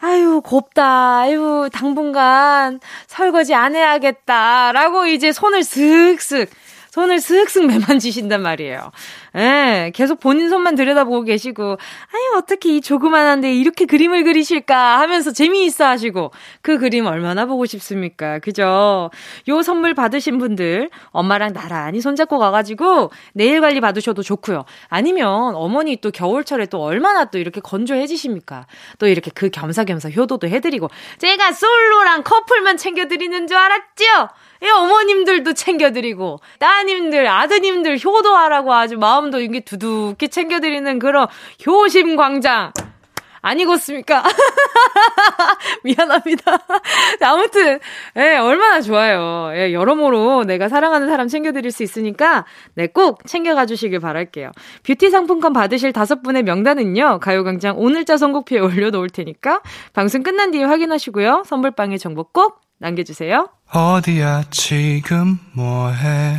[0.00, 1.18] 아유, 곱다.
[1.20, 4.72] 아유, 당분간 설거지 안 해야겠다.
[4.72, 6.50] 라고 이제 손을 슥슥
[6.90, 8.90] 손을 슥슥 매만지신단 말이에요.
[9.36, 15.84] 예, 계속 본인 손만 들여다보고 계시고, 아유, 어떻게 이 조그만한데 이렇게 그림을 그리실까 하면서 재미있어
[15.86, 18.38] 하시고, 그 그림 얼마나 보고 싶습니까?
[18.40, 19.10] 그죠?
[19.48, 24.64] 요 선물 받으신 분들, 엄마랑 나란히 손잡고 가가지고, 내일 관리 받으셔도 좋고요.
[24.88, 28.66] 아니면 어머니 또 겨울철에 또 얼마나 또 이렇게 건조해지십니까?
[28.98, 30.88] 또 이렇게 그 겸사겸사 효도도 해드리고,
[31.18, 34.04] 제가 솔로랑 커플만 챙겨드리는 줄 알았죠?
[34.62, 41.26] 이 어머님들도 챙겨드리고, 따님들, 아드님들 효도하라고 아주 마음 도 이게 두둑히 챙겨드리는 그런
[41.66, 42.72] 효심 광장.
[43.42, 44.22] 아니겠습니까?
[45.84, 46.58] 미안합니다.
[47.22, 47.78] 아무튼,
[48.16, 49.50] 예, 얼마나 좋아요.
[49.54, 54.50] 예, 여러모로 내가 사랑하는 사람 챙겨드릴 수 있으니까, 네, 꼭 챙겨가 주시길 바랄게요.
[54.84, 61.44] 뷰티 상품권 받으실 다섯 분의 명단은요, 가요광장 오늘자 선곡표에 올려놓을 테니까, 방송 끝난 뒤에 확인하시고요.
[61.46, 63.48] 선물방에 정보 꼭 남겨주세요.
[63.72, 66.38] 어디야 지금 뭐해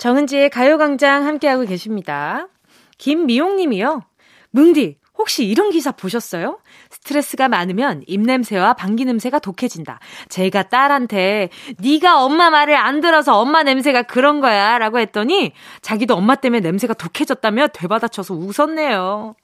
[0.00, 2.48] 정은지의 가요광장 함께하고 계십니다.
[2.96, 4.02] 김미용님이요.
[4.50, 6.58] 뭉디, 혹시 이런 기사 보셨어요?
[6.88, 10.00] 스트레스가 많으면 입냄새와 방귀 냄새가 독해진다.
[10.30, 16.34] 제가 딸한테 네가 엄마 말을 안 들어서 엄마 냄새가 그런 거야 라고 했더니 자기도 엄마
[16.34, 19.34] 때문에 냄새가 독해졌다며 되받아쳐서 웃었네요.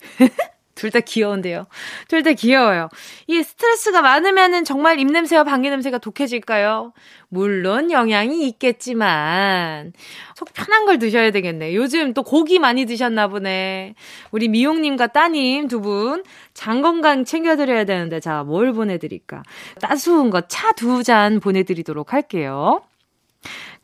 [0.78, 1.66] 둘 다 귀여운데요.
[2.08, 2.88] 둘 다 귀여워요.
[3.26, 6.92] 이 스트레스가 많으면은 정말 입냄새와 방귀 냄새가 독해질까요?
[7.28, 9.92] 물론 영향이 있겠지만
[10.34, 11.74] 속 편한 걸 드셔야 되겠네.
[11.74, 13.94] 요즘 또 고기 많이 드셨나 보네.
[14.30, 16.22] 우리 미용님과 따님 두 분
[16.54, 19.42] 장 건강 챙겨드려야 되는데 자 뭘 보내드릴까?
[19.80, 22.82] 따스운 거 차 두 잔 보내드리도록 할게요.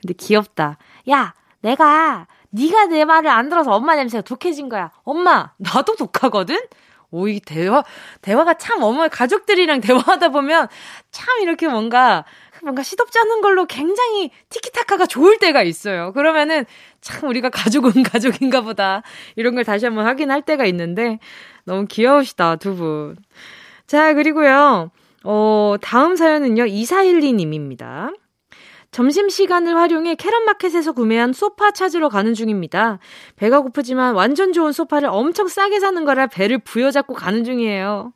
[0.00, 0.78] 근데 귀엽다.
[1.10, 4.92] 야, 내가 네가 내 말을 안 들어서 엄마 냄새가 독해진 거야.
[5.02, 6.56] 엄마, 나도 독하거든?
[7.10, 7.84] 오, 이 대화,
[8.22, 10.68] 대화가 참 어머니 가족들이랑 대화하다 보면
[11.10, 12.24] 참 이렇게 뭔가,
[12.62, 16.12] 뭔가 시덥지 않은 걸로 굉장히 티키타카가 좋을 때가 있어요.
[16.12, 16.64] 그러면은
[17.00, 19.02] 참 우리가 가족은 가족인가 보다.
[19.34, 21.18] 이런 걸 다시 한번 확인할 때가 있는데
[21.64, 23.16] 너무 귀여우시다, 두 분.
[23.86, 24.90] 자, 그리고요.
[25.24, 26.64] 어, 다음 사연은요.
[26.64, 28.14] 2412님입니다.
[28.94, 33.00] 점심시간을 활용해 캐럿마켓에서 구매한 소파 찾으러 가는 중입니다.
[33.34, 38.12] 배가 고프지만 완전 좋은 소파를 엄청 싸게 사는 거라 배를 부여잡고 가는 중이에요.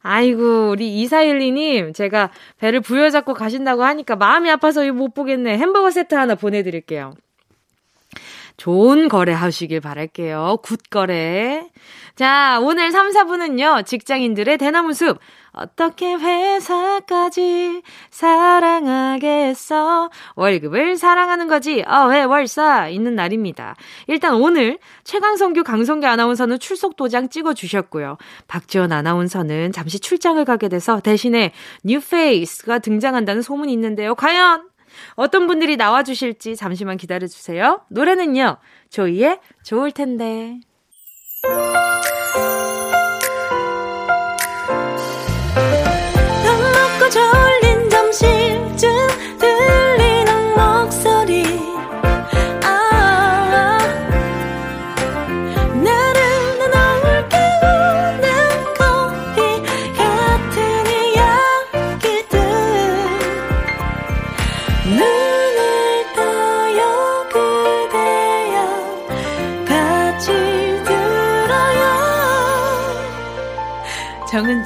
[0.00, 5.58] 아이고, 우리 2412님, 제가 배를 부여잡고 가신다고 하니까 마음이 아파서 못 보겠네.
[5.58, 7.12] 햄버거 세트 하나 보내드릴게요.
[8.56, 10.60] 좋은 거래 하시길 바랄게요.
[10.62, 11.68] good 거래.
[12.14, 15.18] 자, 오늘 3, 4분은요, 직장인들의 대나무 숲.
[15.56, 20.10] 어떻게 회사까지 사랑하겠어?
[20.36, 21.82] 월급을 사랑하는 거지.
[21.86, 23.74] 어회 월사 있는 날입니다.
[24.06, 28.18] 일단 오늘 최강성규 강성규 아나운서는 출석 도장 찍어 주셨고요.
[28.48, 31.52] 박지원 아나운서는 잠시 출장을 가게 돼서 대신에
[31.84, 34.14] 뉴페이스가 등장한다는 소문이 있는데요.
[34.14, 34.68] 과연
[35.14, 37.80] 어떤 분들이 나와 주실지 잠시만 기다려 주세요.
[37.88, 38.58] 노래는요.
[38.90, 40.60] 조이의 좋을 텐데.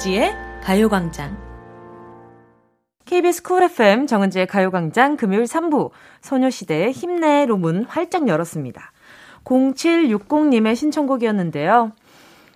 [0.01, 0.33] 정은지의
[0.63, 1.37] 가요광장.
[3.05, 8.91] KBS 쿨 FM 정은지의 가요광장 금요일 3부 소녀시대의 힘내로 문 활짝 열었습니다.
[9.43, 11.91] 0760님의 신청곡이었는데요.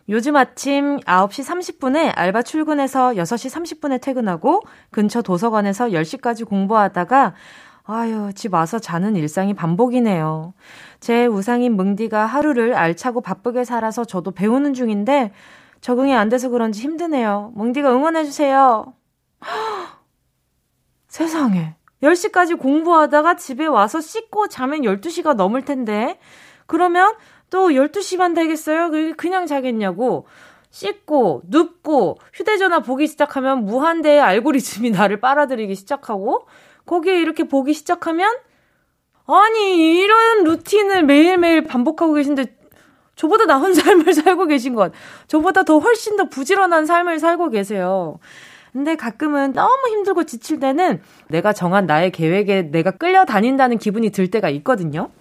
[0.10, 7.34] 요즘 아침 9시 30분에 알바 출근해서 6시 30분에 퇴근하고 근처 도서관에서 10시까지 공부하다가
[7.84, 10.56] 아유, 집 와서 자는 일상이 반복이네요.
[11.00, 15.32] 제 우상인 뭉디가 하루를 알차고 바쁘게 살아서 저도 배우는 중인데
[15.86, 17.52] 적응이 안 돼서 그런지 힘드네요.
[17.54, 18.96] 뭉디가 응원해주세요.
[21.08, 21.76] 세상에.
[22.02, 26.18] 10시까지 공부하다가 집에 와서 씻고 자면 12시가 넘을 텐데.
[26.66, 27.14] 그러면
[27.52, 28.90] 또 12시 반 되겠어요?
[29.16, 30.26] 그냥 자겠냐고.
[30.72, 36.48] 씻고, 눕고, 휴대전화 보기 시작하면 무한대의 알고리즘이 나를 빨아들이기 시작하고,
[36.88, 38.36] 거기에 이렇게 보기 시작하면,
[39.28, 42.65] 아니, 이런 루틴을 매일매일 반복하고 계신데,
[43.16, 44.92] 저보다 나은 삶을 살고 계신 것.
[45.28, 48.20] 저보다 더 훨씬 더 부지런한 삶을 살고 계세요.
[48.74, 54.50] 근데 가끔은 너무 힘들고 지칠 때는 내가 정한 나의 계획에 내가 끌려다닌다는 기분이 들 때가
[54.50, 55.12] 있거든요.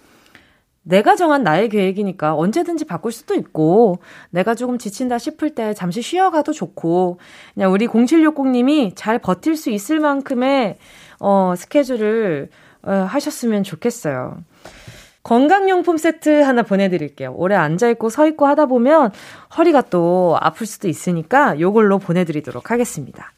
[0.82, 6.52] 내가 정한 나의 계획이니까 언제든지 바꿀 수도 있고, 내가 조금 지친다 싶을 때 잠시 쉬어가도
[6.52, 7.18] 좋고,
[7.54, 10.76] 그냥 우리 0760님이 잘 버틸 수 있을 만큼의,
[11.20, 12.50] 어, 스케줄을,
[12.82, 14.36] 어, 하셨으면 좋겠어요.
[15.24, 17.32] 건강용품 세트 하나 보내드릴게요.
[17.36, 19.10] 오래 앉아있고 서있고 하다 보면
[19.56, 23.32] 허리가 또 아플 수도 있으니까 요걸로 보내드리도록 하겠습니다.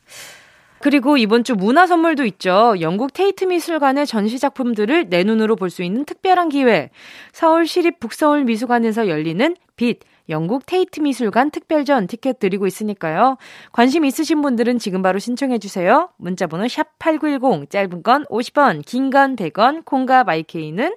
[0.80, 2.74] 그리고 이번 주 문화 선물도 있죠.
[2.80, 6.90] 영국 테이트 미술관의 전시작품들을 내 눈으로 볼 수 있는 특별한 기회.
[7.32, 13.36] 서울 시립 북서울 미술관에서 열리는 빛, 영국 테이트 미술관 특별전 티켓 드리고 있으니까요.
[13.72, 16.10] 관심 있으신 분들은 지금 바로 신청해 주세요.
[16.18, 20.94] 문자 번호 샵8910 짧은 건 50원, 긴 건 100원, 콩과 마이케이는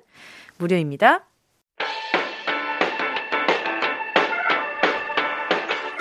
[0.60, 1.22] 무료입니다.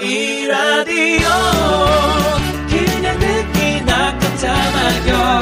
[0.01, 1.29] 이 라디오
[2.69, 5.41] 그냥 듣기나 깜짝마요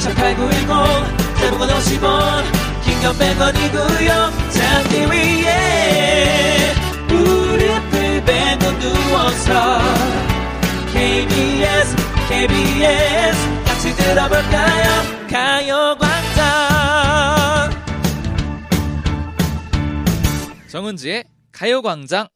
[0.00, 2.44] 18910 대목원 50원
[2.84, 4.10] 긴건 100원이고요
[4.52, 6.72] 잠기 위에
[7.08, 9.80] 무릎을 베고 누워서
[10.92, 11.96] KBS
[12.28, 14.86] KBS 같이 들어볼까요
[15.28, 16.17] 가요광
[20.68, 22.28] 정은지의 가요광장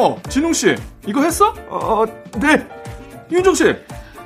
[0.00, 0.76] 어, 진웅 씨,
[1.08, 1.52] 이거 했어?
[1.68, 2.04] 어,
[2.40, 2.68] 네.
[3.32, 3.64] 윤종 씨,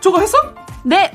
[0.00, 0.36] 저거 했어?
[0.84, 1.10] 네!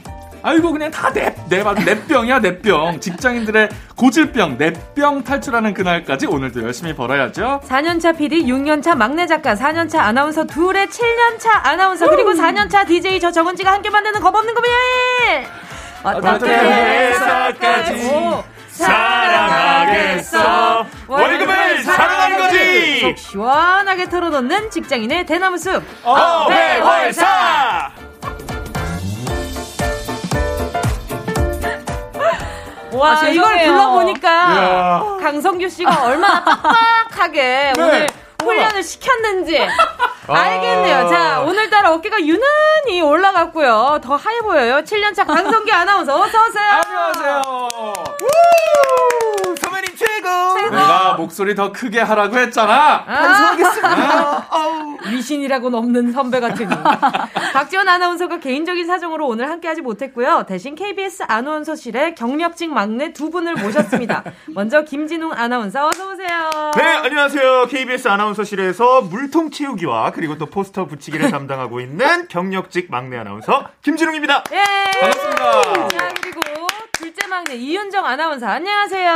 [0.48, 3.02] 아이고 그냥 다 내, 내 바로 내병이야 내병.
[3.02, 7.60] 직장인들의 고질병 내병 탈출하는 그날까지 오늘도 열심히 벌어야죠.
[7.68, 13.74] 4년차 PD, 6년차 막내 작가, 4년차 아나운서 둘의 7년차 아나운서 그리고 4년차 DJ 저 정은지가
[13.74, 15.48] 함께 만드는 겁없는 금요일.
[16.04, 18.42] 어떻게 회사까지 오.
[18.70, 20.38] 사랑하겠어.
[21.10, 23.02] 월급을 사랑하는 거지.
[23.02, 25.84] 속 시원하게 털어놓는 직장인의 대나무 숲.
[26.06, 28.07] 어회월사.
[32.98, 33.64] 와, 아, 이걸.
[33.66, 35.04] 불러보니까 이야.
[35.22, 38.08] 강성규 씨가 얼마나 빡빡하게 오늘
[38.42, 39.60] 훈련을 시켰는지
[40.28, 41.10] 알겠네요.
[41.10, 44.00] 자, 오늘따라 어깨가 유난히 올라갔고요.
[44.04, 44.78] 더 하얘 보여요.
[44.84, 46.82] 7년차 강성규 아나운서 어서오세요.
[46.86, 47.42] 안녕하세요.
[50.58, 50.76] 최고.
[50.76, 53.06] 내가 목소리 더 크게 하라고 했잖아.
[53.06, 54.48] 반성하겠습니다.
[55.12, 56.70] 미신이라고는 없는 선배 같으니.
[57.54, 60.46] 박지원 아나운서가 개인적인 사정으로 오늘 함께하지 못했고요.
[60.48, 64.24] 대신 KBS 아나운서실에 경력직 막내 두 분을 모셨습니다.
[64.54, 66.72] 먼저 김진웅 아나운서 어서 오세요.
[66.76, 67.68] 네, 안녕하세요.
[67.68, 74.44] KBS 아나운서실에서 물통 치우기와 그리고 또 포스터 붙이기를 담당하고 있는 경력직 막내 아나운서 김진웅입니다.
[74.52, 75.00] 예.
[75.00, 75.88] 반갑습니다.
[75.90, 76.42] 자 그리고
[77.30, 79.12] 막내 이윤정 아나운서 안녕하세요.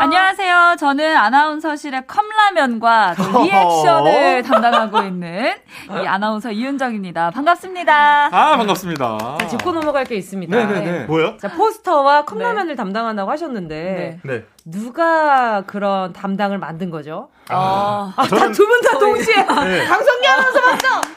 [0.00, 0.76] 안녕하세요.
[0.78, 5.54] 저는 아나운서실의 컵라면과 또 리액션을 담당하고 있는
[5.90, 7.30] 이 아나운서 이윤정입니다.
[7.30, 8.26] 반갑습니다.
[8.32, 9.36] 아, 반갑습니다.
[9.40, 10.56] 자, 짚고 넘어갈 게 있습니다.
[10.56, 11.04] 네네네.
[11.06, 11.36] 뭐요?
[11.38, 14.44] 자 포스터와 컵라면을 담당한다고 하셨는데 네.
[14.64, 17.28] 누가 그런 담당을 만든 거죠?
[17.50, 19.84] 어, 저는 두분다 동시에 네.
[19.86, 21.16] 강성기 아나운서 봤어.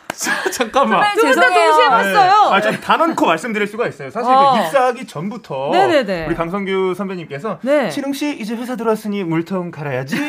[0.52, 1.02] 잠깐만.
[1.16, 1.72] 선배님, 두분다 죄송해요.
[1.72, 2.32] 동시에 봤어요.
[2.54, 4.10] 아, 좀 단언코 말씀드릴 수가 있어요.
[4.12, 4.54] 사실 어.
[4.54, 6.26] 그 입사하기 전부터 네네네.
[6.28, 7.90] 우리 강성규 선배님께서 네.
[7.90, 10.16] 신웅 씨 이제 회사 들어왔으니 물통 갈아야지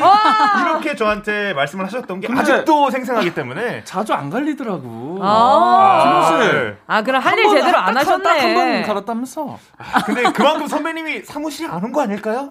[0.60, 5.20] 이렇게 저한테 말씀을 하셨던 게 아직도 생생하기 때문에 자주 안 갈리더라고.
[5.22, 6.48] 아, 진호 씨.
[6.52, 6.76] 네.
[6.88, 8.22] 아 그럼 할 일 제대로 안 하셨네.
[8.24, 9.56] 딱한번 갈았다면서.
[10.04, 12.50] 근데 그만큼 선배님이 사무실에 안온 거 아닐까요?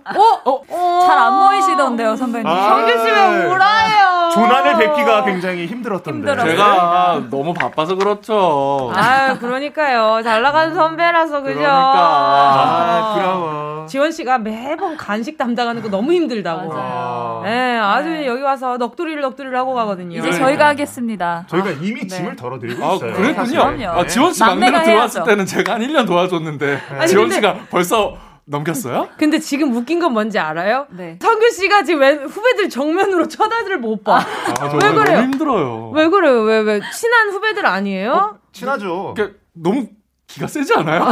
[1.06, 2.48] 잘안 보이시던데요, 선배님.
[2.48, 4.30] 아, 성규 씨왜 울어요?
[4.34, 6.18] 조난을 뵙기가 굉장히 힘들었던데.
[6.32, 6.52] 힘들었어요.
[6.52, 8.92] 제가 너무 바빠서 그렇죠.
[8.96, 10.22] 아유 그러니까요.
[10.24, 11.62] 잘 나가는 선배라서 그죠.
[11.68, 13.49] 아, 부러워.
[13.88, 16.70] 지원 씨가 매번 간식 담당하는 거 너무 힘들다고.
[16.74, 17.42] 맞아요.
[17.44, 20.12] 네, 아주 여기 와서 넋두리를 넋두리를 하고 가거든요.
[20.14, 20.46] 이제 그러니까요.
[20.48, 21.46] 저희가 하겠습니다.
[21.48, 22.08] 저희가 이미 네.
[22.08, 23.14] 짐을 덜어드리고 아, 있어요.
[23.14, 23.76] 그랬군요.
[23.76, 24.00] 그럼요.
[24.00, 25.24] 아, 지원 씨 막내가 막내가 들어왔을.
[25.24, 29.10] 때는 제가 한 1년 도와줬는데 아니, 지원 근데- 씨가 벌써 넘겼어요?
[29.18, 30.88] 근데 지금 웃긴 건 뭔지 알아요?
[30.90, 31.20] 네.
[31.22, 34.18] 성규 씨가 지금 왜 후배들 정면으로 쳐다를 못 봐.
[34.18, 35.18] 아, 저왜 그래요?
[35.18, 35.92] 너무 힘들어요.
[35.94, 36.42] 왜 그래요?
[36.42, 36.80] 왜, 왜?
[36.92, 38.40] 친한 후배들 아니에요?
[38.52, 39.14] 친하죠.
[39.16, 39.88] 그러니까 너무
[40.30, 41.06] 기가 세지 않아요?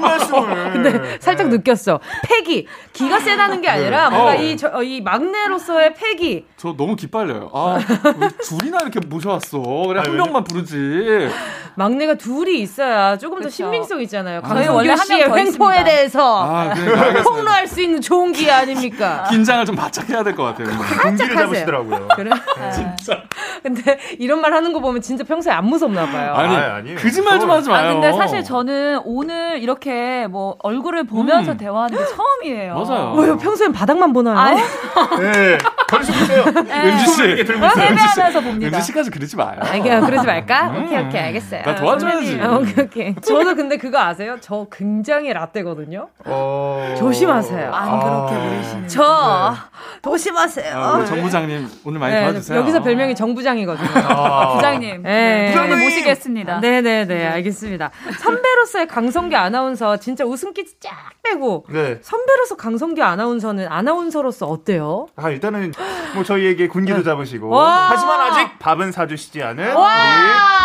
[0.00, 0.72] 말씀을.
[0.74, 1.56] 근데 살짝 네.
[1.56, 2.00] 느꼈어.
[2.24, 2.66] 패기.
[2.92, 4.34] 기가 세다는 게 아니라 뭔가 어.
[4.34, 6.46] 이, 저, 어, 이 막내로서의 패기.
[6.56, 7.50] 저 너무 기빨려요.
[7.54, 7.78] 아,
[8.18, 9.60] 왜 둘이나 이렇게 모셔왔어.
[9.86, 11.28] 그래, 한 아니, 명만 부르지.
[11.76, 13.54] 막내가 둘이 있어야 조금 더 그쵸.
[13.54, 14.42] 신빙성 있잖아요.
[14.46, 15.84] 저희 원래 강성규 한 씨의 횡포에.
[15.84, 16.74] 대해서 아.
[17.22, 19.24] 폭로할 수 있는 좋은 기회 아닙니까?
[19.30, 20.66] 긴장을 좀 바짝 해야 될 것 같아요.
[21.02, 21.46] 공기를 하세요.
[21.46, 22.08] 잡으시더라고요.
[22.16, 22.30] 그래?
[22.74, 23.22] 진짜.
[23.62, 26.34] 근데 이런 말 하는 거 보면 진짜 평소에 안 무섭나 봐요.
[26.34, 26.98] 아니, 아, 아니에요.
[26.98, 27.88] 거짓말 좀 하지 마요.
[27.88, 31.56] 아, 근데 사실 저는 오늘 이렇게 뭐 얼굴을 보면서 음.
[31.56, 32.74] 대화하는 게 처음이에요.
[32.74, 33.14] 맞아요.
[33.14, 33.36] 왜요?
[33.38, 34.36] 평소엔 바닥만 보나요?
[34.38, 35.58] 아니, 네.
[35.88, 36.44] 벌써 보세요.
[36.46, 37.22] 은지 씨.
[37.22, 37.88] 이렇게 들고 있어요.
[37.88, 38.76] 세배하면서 봅니다.
[38.76, 39.58] 은지 씨까지 그러지 마요.
[39.60, 40.74] 아, 그냥 그러지 말까?
[40.76, 41.62] 오케이, 오케이, 알겠어요.
[41.62, 42.40] 나 도와줘야지.
[42.40, 43.14] 아, 오케이, 오케이.
[43.16, 44.36] 저도 근데 그거 아세요?
[44.40, 46.08] 저 굉장히 라떼거든요?
[46.24, 46.94] 어...
[46.98, 47.72] 조심하세요.
[47.72, 48.48] 안 그렇게 아.
[48.48, 48.88] 보이시는.
[48.88, 49.54] 저,
[50.02, 50.76] 조심하세요.
[50.76, 52.58] 아, 우리 정 부장님 오늘 많이 네, 도와주세요.
[52.58, 53.88] 여기서 별명이 정부장이거든요.
[54.08, 54.54] 아.
[54.54, 55.02] 부장님.
[55.02, 55.48] 네.
[55.48, 56.60] 부장님 모시겠습니다.
[56.60, 57.90] 네네네, 알겠습니다.
[58.34, 60.90] 선배로서의 강성규 아나운서 진짜 웃음기 쫙
[61.22, 61.98] 빼고 네.
[62.02, 65.08] 선배로서 강성규 아나운서는 아나운서로서 어때요?
[65.16, 65.72] 아, 일단은
[66.14, 67.88] 뭐 저희에게 군기도 잡으시고 와.
[67.90, 69.90] 하지만 아직 밥은 사주시지 않은 와.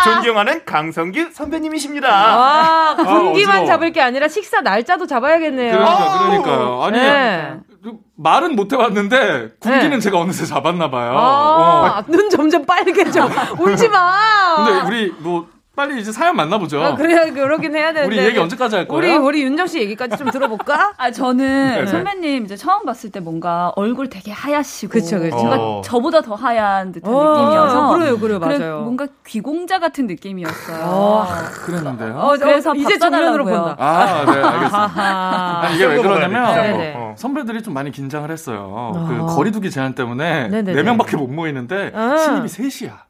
[0.04, 2.08] 우리 존경하는 강성규 선배님이십니다.
[2.08, 3.66] 아, 군기만 어지러워.
[3.66, 5.72] 잡을 게 아니라 식사 날짜도 잡아야겠네요.
[5.72, 6.82] 그러니까, 그러니까요.
[6.82, 7.54] 아니, 네.
[7.82, 9.98] 그 말은 못 해봤는데, 군기는 네.
[10.00, 11.12] 제가 어느새 잡았나 봐요.
[11.16, 13.28] 아, 눈 점점 빨개져.
[13.58, 14.56] 울지 마.
[14.56, 15.46] 근데 우리 뭐,
[15.76, 16.82] 빨리 이제 사연 만나보죠.
[16.82, 18.16] 아, 그래야 그러긴 해야 되는데.
[18.16, 19.22] 우리 얘기 언제까지 할 우리 거예요?
[19.22, 20.94] 우리 윤정 씨 얘기까지 좀 들어볼까?
[20.96, 21.86] 아 저는 네.
[21.86, 25.38] 선배님 이제 처음 봤을 때 뭔가 얼굴 되게 하얗시고 그쵸, 그쵸.
[25.38, 25.82] 제가 어.
[25.84, 28.80] 저보다 더 하얀 듯한 어, 느낌이어서 그래요, 그래요, 그래, 맞아요.
[28.80, 30.82] 뭔가 귀공자 같은 느낌이었어요.
[30.82, 31.26] 어,
[31.66, 32.16] 그랬는데요.
[32.18, 33.44] 어, 그래서 어, 이제 밥 정면으로.
[33.44, 33.76] 본다.
[33.78, 35.60] 아, 네, 알겠습니다.
[35.62, 36.78] 아니, 이게 왜 그러냐면, 비싼 거.
[36.78, 36.94] 네네.
[36.96, 37.14] 어.
[37.18, 38.66] 선배들이 좀 많이 긴장을 했어요.
[38.72, 39.06] 어.
[39.28, 40.72] 그 거리두기 제한 때문에 네네네.
[40.74, 42.16] 네 명밖에 못 모이는데 아.
[42.16, 43.04] 신입이 셋이야.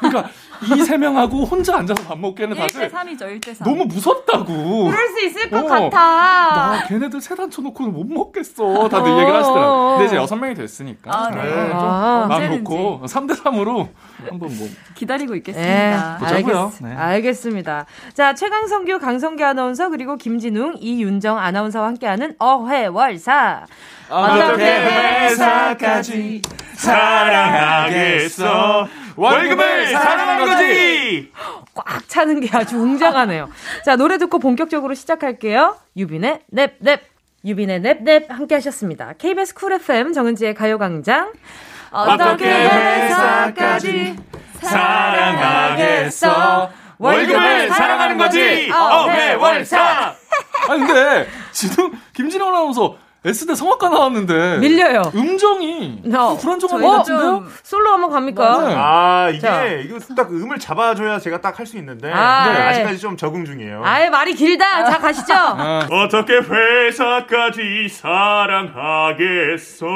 [0.00, 0.30] 그러니까
[0.76, 3.64] 이 세 명하고 혼자 앉아 서 밥 먹기에는 1대 다들 3이죠, 1대 3.
[3.68, 4.84] 너무 무섭다고.
[4.84, 5.68] 그럴 수 있을 것 어.
[5.68, 5.98] 같아.
[5.98, 8.88] 나 걔네들 세단 쳐놓고는 못 먹겠어.
[8.88, 9.90] 다들 얘기를 하시더라고요.
[9.98, 11.10] 근데 이제 여섯 명이 됐으니까.
[11.12, 11.42] 아, 네.
[11.42, 12.26] 네, 좀 아.
[12.28, 12.62] 마음 언제든지.
[12.62, 13.88] 놓고 3대3으로
[14.28, 14.68] 한번 뭐.
[14.94, 16.16] 기다리고 네, 있겠습니다.
[16.20, 16.72] 보자고요.
[16.72, 16.94] 알겠, 네.
[16.94, 17.86] 알겠습니다.
[18.14, 23.66] 자, 최강성규, 강성규 아나운서, 그리고 김진웅, 이윤정 아나운서와 함께하는 어회월사.
[24.08, 26.42] 어떻게 회사까지
[27.60, 28.88] 사랑하겠어.
[29.16, 31.30] 월급을 사랑하는 거지.
[31.74, 33.48] 꽉 차는 게 아주 웅장하네요.
[33.84, 35.76] 자, 노래 듣고 본격적으로 시작할게요.
[35.96, 37.00] 유빈의 넵넵.
[37.44, 39.14] 유빈의 넵넵 함께 하셨습니다.
[39.18, 41.32] KBS 쿨 FM 정은지의 가요광장.
[41.90, 44.16] 어떻게 회사까지
[45.40, 46.70] 사랑하겠어.
[46.98, 48.70] 월급을 사랑하는 거지.
[48.72, 49.80] 어회월사.
[49.80, 50.14] 아
[50.68, 55.02] 근데 지금 김진영 아나운서 S대 성악가 나왔는데 밀려요.
[55.14, 56.36] 음정이 어.
[56.40, 57.20] 불안정한 것 같은데요?
[57.26, 58.68] 좀 솔로 한번 갑니까?
[58.68, 58.74] 네.
[58.76, 59.64] 아 이게 자.
[59.66, 62.64] 이거 딱 음을 잡아줘야 제가 딱 할 수 있는데 아, 네, 네.
[62.66, 63.82] 아직까지 좀 적응 중이에요.
[63.84, 64.84] 아예 말이 길다.
[64.90, 65.34] 자, 가시죠.
[65.34, 69.86] 아, 어떻게 회사까지 사랑하겠어?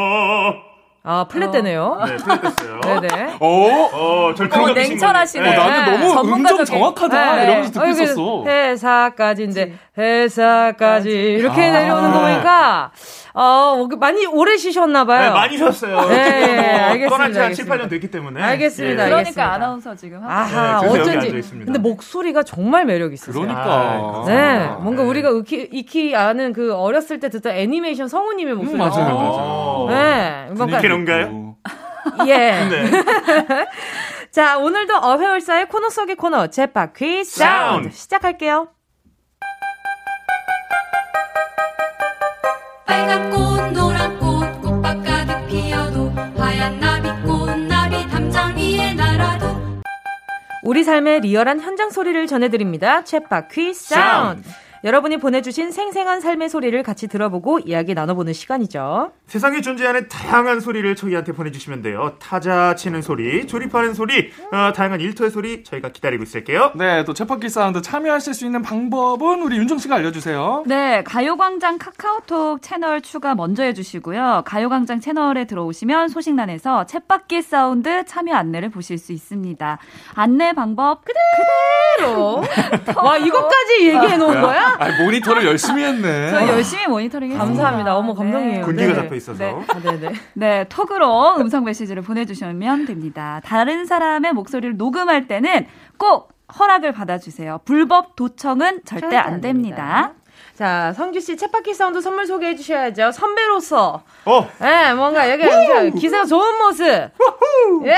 [1.07, 2.01] 아, 플랫 되네요.
[2.07, 2.81] 네, 틀렸어요.
[3.01, 3.37] 네네.
[3.39, 3.47] 어?
[3.93, 5.45] 어, 절 어, 냉철하시네.
[5.51, 5.61] 거죠.
[5.61, 5.99] 어, 나는 네.
[6.09, 7.43] 너무 음정 전문가적인- 정확하다 네.
[7.45, 8.45] 이러면서 듣고 어, 있었어.
[8.47, 11.73] 회사까지인데 회사까지 이렇게 아.
[11.73, 12.91] 내려오는 거 보니까
[13.37, 15.23] 어 많이 오래 쉬셨나 봐요.
[15.25, 16.09] 네, 많이 쉬었어요.
[16.09, 17.77] 네, 뭐 알겠습니다, 떠난 지한 알겠습니다.
[17.77, 18.41] 7, 8년 됐기 때문에.
[18.41, 19.13] 알겠습니다, 예.
[19.13, 19.35] 알겠습니다.
[19.35, 21.43] 그러니까 아나운서 지금 하고 아하 네, 어쩐지.
[21.65, 23.35] 근데 목소리가 정말 매력 있으세요.
[23.35, 23.65] 그러니까.
[23.65, 25.09] 아, 네, 아, 뭔가 네.
[25.09, 28.77] 우리가 익히, 익히 아는 그 어렸을 때 듣던 애니메이션 성우님의 목소리.
[28.77, 29.87] 음, 맞아요, 어.
[29.91, 31.57] 네, 뭔가 그런가요?
[32.29, 32.37] 예.
[32.71, 32.85] 네.
[34.31, 37.91] 자, 오늘도 어회월사의 코너 속의 코너 챗바퀴 사운드 사운드.
[37.97, 38.69] 시작할게요.
[50.65, 53.03] 우리 삶의 리얼한 현장 소리를 전해드립니다.
[53.03, 54.49] 챗바퀴 사운드.
[54.85, 59.13] 여러분이 보내주신 생생한 삶의 소리를 같이 들어보고 이야기 나눠보는 시간이죠.
[59.27, 62.13] 세상에 존재하는 다양한 소리를 저희한테 보내주시면 돼요.
[62.19, 66.73] 타자 치는 소리, 조립하는 소리, 어, 다양한 일터의 소리 저희가 기다리고 있을게요.
[66.75, 70.65] 네, 또 챗바퀴 사운드 참여하실 수 있는 방법은 우리 윤정 씨가 알려주세요.
[70.67, 74.43] 네, 가요광장 카카오톡 채널 추가 먼저 해주시고요.
[74.45, 79.79] 가요광장 채널에 들어오시면 소식란에서 챗바퀴 사운드 참여 안내를 보실 수 있습니다.
[80.15, 82.45] 안내 방법 그대로.
[83.03, 84.74] 와, 이것까지 얘기해 놓은 거야?
[84.79, 86.31] 아, 모니터를 열심히 했네.
[86.31, 87.45] 저 열심히 모니터링 했습니다.
[87.45, 87.97] 감사합니다.
[87.97, 88.65] 어머, 감동이에요.
[88.65, 88.95] 군기가 네.
[88.95, 89.39] 잡혀 있어서.
[89.39, 89.55] 네.
[89.69, 90.13] 아, 네네.
[90.35, 93.41] 네, 톡으로 음성 메시지를 보내주시면 됩니다.
[93.45, 95.67] 다른 사람의 목소리를 녹음할 때는
[95.99, 97.61] 꼭 허락을 받아주세요.
[97.65, 100.13] 불법 도청은 절대 안 됩니다.
[100.55, 103.11] 자, 성규 씨 챗바퀴 사운드 선물 소개해 주셔야죠.
[103.13, 104.03] 선배로서.
[104.25, 106.85] 어, 예, 뭔가 여기 기세가 좋은 모습.
[106.85, 107.97] 예.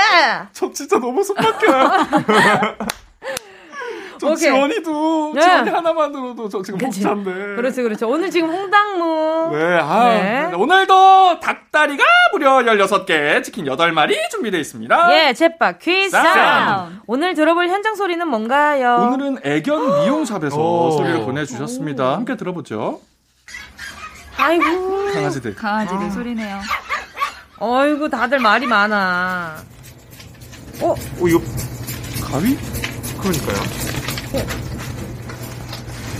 [0.53, 1.91] 저 진짜 너무 숨막혀요.
[4.19, 4.37] 저 오케이.
[4.37, 5.41] 지원이도 네.
[5.41, 7.01] 지원이 하나만 들어도 저 지금 그치.
[7.03, 7.31] 벅찬데.
[7.55, 8.09] 그렇죠, 그렇죠.
[8.09, 9.55] 오늘 지금 홍당무.
[9.55, 10.51] 네, 아, 네.
[10.55, 12.03] 오늘도 닭다리가
[12.33, 15.13] 무려 16개, 치킨 8마리 준비되어 있습니다.
[15.15, 16.09] 예, 사운드.
[16.09, 16.95] 사운드.
[17.07, 18.95] 오늘 들어볼 현장 소리는 뭔가요?
[19.13, 20.91] 오늘은 애견 미용샵에서 오.
[20.91, 22.13] 소리를 보내주셨습니다.
[22.13, 23.01] 함께 들어보죠.
[24.37, 25.13] 아이고.
[25.13, 25.55] 강아지들.
[25.55, 26.59] 강아지들 소리네요.
[27.59, 29.55] 어이구, 다들 말이 많아.
[30.81, 30.95] 어,
[31.27, 31.41] 이거
[32.23, 32.55] 가위?
[33.19, 34.06] 그러니까요.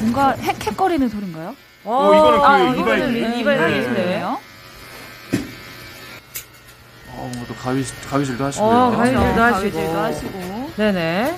[0.01, 1.55] 뭔가 헥헥거리는 소리인가요?
[1.83, 3.83] 어, 이거는 그 아, 이발- 이거는 이- 이발기인데.
[3.95, 4.39] 소리네요.
[7.09, 8.67] 어, 또 가위, 가위질도 하시고요.
[8.69, 9.51] 어, 가위질도 네, 하시고.
[9.77, 10.71] 가위질도 하시고.
[10.77, 11.37] 네네.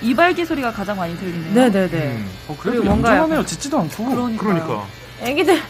[0.00, 1.54] 이발기 소리가 가장 많이 들리네요.
[1.54, 2.24] 네네네.
[2.48, 3.44] 어, 그래도 그리고 뭔가 얌전하네요.
[3.46, 4.04] 짖지도 않고.
[4.04, 4.36] 그러니까요.
[4.38, 4.86] 그러니까.
[5.20, 5.60] 애기들,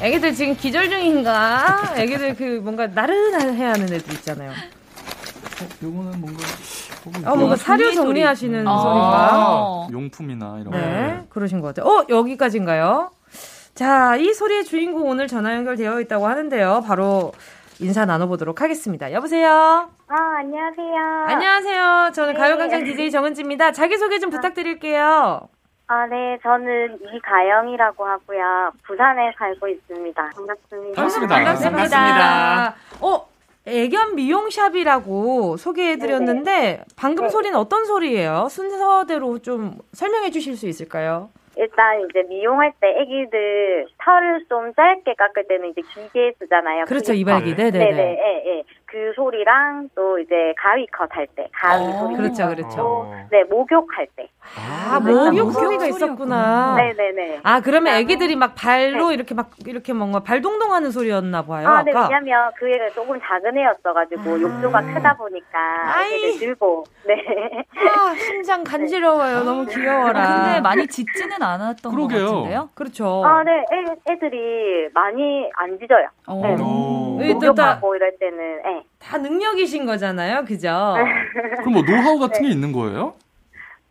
[0.00, 1.94] 애기들 지금 기절 중인가?
[1.96, 4.52] 애기들 그 뭔가 나른해야 하는 애들 있잖아요.
[5.82, 6.42] 요거는 뭔가.
[7.26, 8.06] 어, 뭔가 사료 종이 소리.
[8.06, 8.76] 정리하시는 아.
[8.78, 9.88] 소리인가?
[9.92, 11.26] 용품이나 이런 네, 거.
[11.30, 11.90] 그러신 것 같아요.
[11.92, 13.10] 어, 여기까지인가요?
[13.74, 16.82] 자, 이 소리의 주인공 오늘 전화 연결되어 있다고 하는데요.
[16.86, 17.32] 바로
[17.78, 19.10] 인사 나눠보도록 하겠습니다.
[19.12, 19.88] 여보세요?
[20.08, 21.24] 아, 안녕하세요.
[21.28, 22.10] 안녕하세요.
[22.12, 22.38] 저는 네.
[22.38, 23.72] 가요광장 DJ 정은지입니다.
[23.72, 25.48] 자기소개 좀 부탁드릴게요.
[25.86, 28.70] 아, 네, 저는 이가영이라고 하고요.
[28.86, 30.22] 부산에 살고 있습니다.
[30.36, 30.94] 반갑습니다.
[30.94, 31.34] 반갑습니다.
[31.34, 32.74] 반갑습니다.
[33.00, 33.26] 어,
[33.70, 37.30] 애견 미용샵이라고 소개해드렸는데, 방금 네.
[37.30, 38.48] 소리는 어떤 소리예요?
[38.50, 41.30] 순서대로 좀 설명해 주실 수 있을까요?
[41.56, 46.86] 일단 이제 미용할 때 애기들 털을 좀 짧게 깎을 때는 이제 길게 쓰잖아요.
[46.86, 47.12] 그렇죠.
[47.12, 47.54] 이발기.
[47.54, 48.02] 네네, 네 네네.
[48.02, 48.62] 예, 예.
[48.90, 52.16] 그 소리랑 또 이제 가위 컷 할 때, 가위 어, 소리.
[52.16, 53.14] 그렇죠, 그렇죠.
[53.30, 54.28] 네, 목욕할 때.
[54.58, 55.86] 아, 아, 목욕 소리가.
[55.86, 56.74] 있었구나.
[56.76, 57.40] 네네네.
[57.44, 59.14] 아, 그러면 애기들이 막 발로 네.
[59.14, 61.68] 이렇게 막, 이렇게 뭔가 발동동하는 소리였나 봐요.
[61.68, 62.08] 아, 네, 아까.
[62.08, 64.40] 왜냐면 그 애가 조금 작은 애였어가지고 아.
[64.40, 65.58] 욕조가 크다 보니까
[65.94, 66.14] 아이.
[66.14, 67.14] 애기를 들고, 네.
[67.88, 69.44] 아, 심장 간지러워요.
[69.44, 70.20] 너무 귀여워라.
[70.20, 72.26] 아, 근데 많이 짖지는 않았던 그러게요.
[72.26, 72.68] 것 같은데요.
[72.74, 73.22] 그렇죠.
[73.24, 76.08] 아, 네, 애, 애들이 많이 안 짖어요.
[76.26, 76.40] 어.
[76.42, 76.56] 네.
[76.60, 77.18] 오.
[77.20, 78.79] 네, 또 다- 목욕하고 이럴 때는, 예.
[78.98, 80.44] 다 능력이신 거잖아요.
[80.44, 80.94] 그죠?
[81.58, 82.48] 그럼 뭐 노하우 같은 네.
[82.48, 83.14] 게 있는 거예요?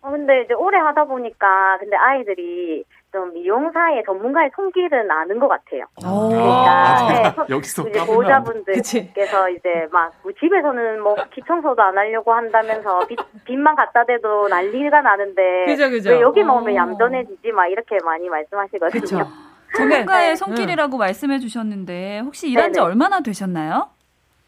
[0.02, 5.86] 어, 근데 이제 오래 하다 보니까, 근데 아이들이 좀 미용사의 전문가의 손길은 아는 것 같아요.
[6.06, 6.30] 오.
[6.30, 8.06] 그러니까, 아, 네, 여기서 이제.
[8.06, 15.02] 보호자분들께서 이제 막, 뭐 집에서는 뭐 기청소도 안 하려고 한다면서 빚, 빚만 갖다 대도 난리가
[15.02, 16.12] 나는데, 그죠, 그죠.
[16.12, 16.60] 왜 여기만 어.
[16.60, 17.52] 오면 얌전해지지?
[17.52, 19.02] 막 이렇게 많이 말씀하시거든요.
[19.02, 19.28] 그쵸.
[19.76, 20.36] 전문가의 네.
[20.36, 22.86] 손길이라고 말씀해 주셨는데 혹시 일한 지 네네.
[22.88, 23.90] 얼마나 되셨나요?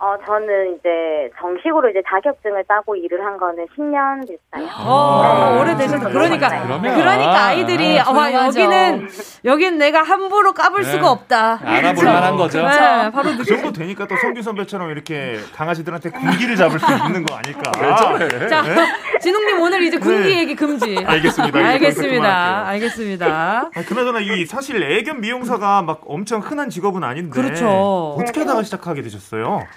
[0.04, 4.68] 어, 저는 이제 정식으로 이제 자격증을 따고 일을 한 거는 10년 됐어요.
[4.84, 5.60] 어, 네.
[5.62, 8.60] 오래되셔서 그러니까 그러면- 그러니까 아이들이 아, 어, 조용하죠.
[8.62, 9.08] 여기는
[9.46, 10.90] 여긴 내가 함부로 까불 네.
[10.90, 11.60] 수가 없다.
[11.64, 12.64] 알아볼 만한 거죠.
[12.68, 13.46] 네, 바로 그.
[13.46, 17.72] 정도 되니까 또 성규 선배처럼 이렇게 강아지들한테 군기를 잡을 수 있는 거 아닐까.
[18.50, 18.64] 자,
[19.20, 20.40] 진웅님 오늘 이제 군기 네.
[20.40, 20.98] 얘기 금지.
[21.06, 21.60] 알겠습니다.
[21.60, 22.68] 알겠습니다.
[22.70, 23.70] 알겠습니다.
[23.76, 28.16] 아, 그나저나 이 사실 애견 미용사가 막 엄청 흔한 직업은 아닌데 그렇죠.
[28.18, 29.68] 어떻게 하다가 시작하게 되셨어요?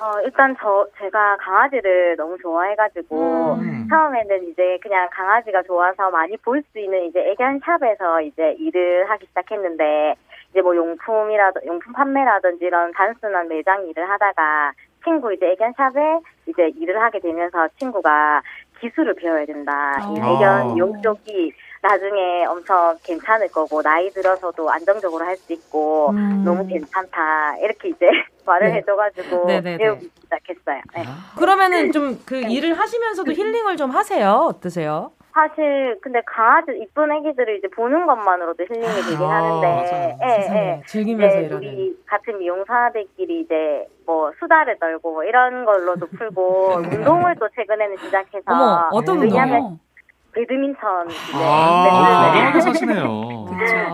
[0.00, 3.88] 어, 일단 저, 제가 강아지를 너무 좋아해가지고, 음.
[3.90, 10.14] 처음에는 이제 그냥 강아지가 좋아서 많이 볼 수 있는 이제 애견샵에서 이제 일을 하기 시작했는데,
[10.50, 14.72] 이제 뭐 용품이라든, 용품 판매라든지 이런 단순한 매장 일을 하다가,
[15.04, 18.42] 친구 이제 애견샵에 이제 일을 하게 되면서 친구가
[18.80, 19.96] 기술을 배워야 된다.
[20.14, 20.32] 이 아.
[20.32, 21.52] 애견 미용 쪽이
[21.82, 26.42] 나중에 엄청 괜찮을 거고, 나이 들어서도 안정적으로 할 수 있고, 음.
[26.44, 27.56] 너무 괜찮다.
[27.58, 28.06] 이렇게 이제
[28.46, 28.74] 말을 네.
[28.78, 29.76] 해줘가지고 네네네.
[29.78, 30.80] 배우기 시작했어요.
[30.96, 31.04] 네.
[31.38, 34.46] 그러면은 좀 그 일을 하시면서도 힐링을 좀 하세요.
[34.50, 35.12] 어떠세요?
[35.32, 40.26] 사실 근데 강아지 이쁜 애기들을 이제 보는 것만으로도 힐링이 되긴 아, 하는데, 예,
[40.56, 40.82] 예.
[40.86, 41.56] 즐기면서 일하는.
[41.58, 46.72] 우리 같은 미용사들끼리 이제 뭐 수다를 떨고 뭐 이런 걸로도 풀고
[47.22, 49.78] 운동을 또 최근에는 시작해서 어머, 어떤 운동
[50.38, 53.46] 배드민턴 이제 아, 레슨을 건강하게 사시네요.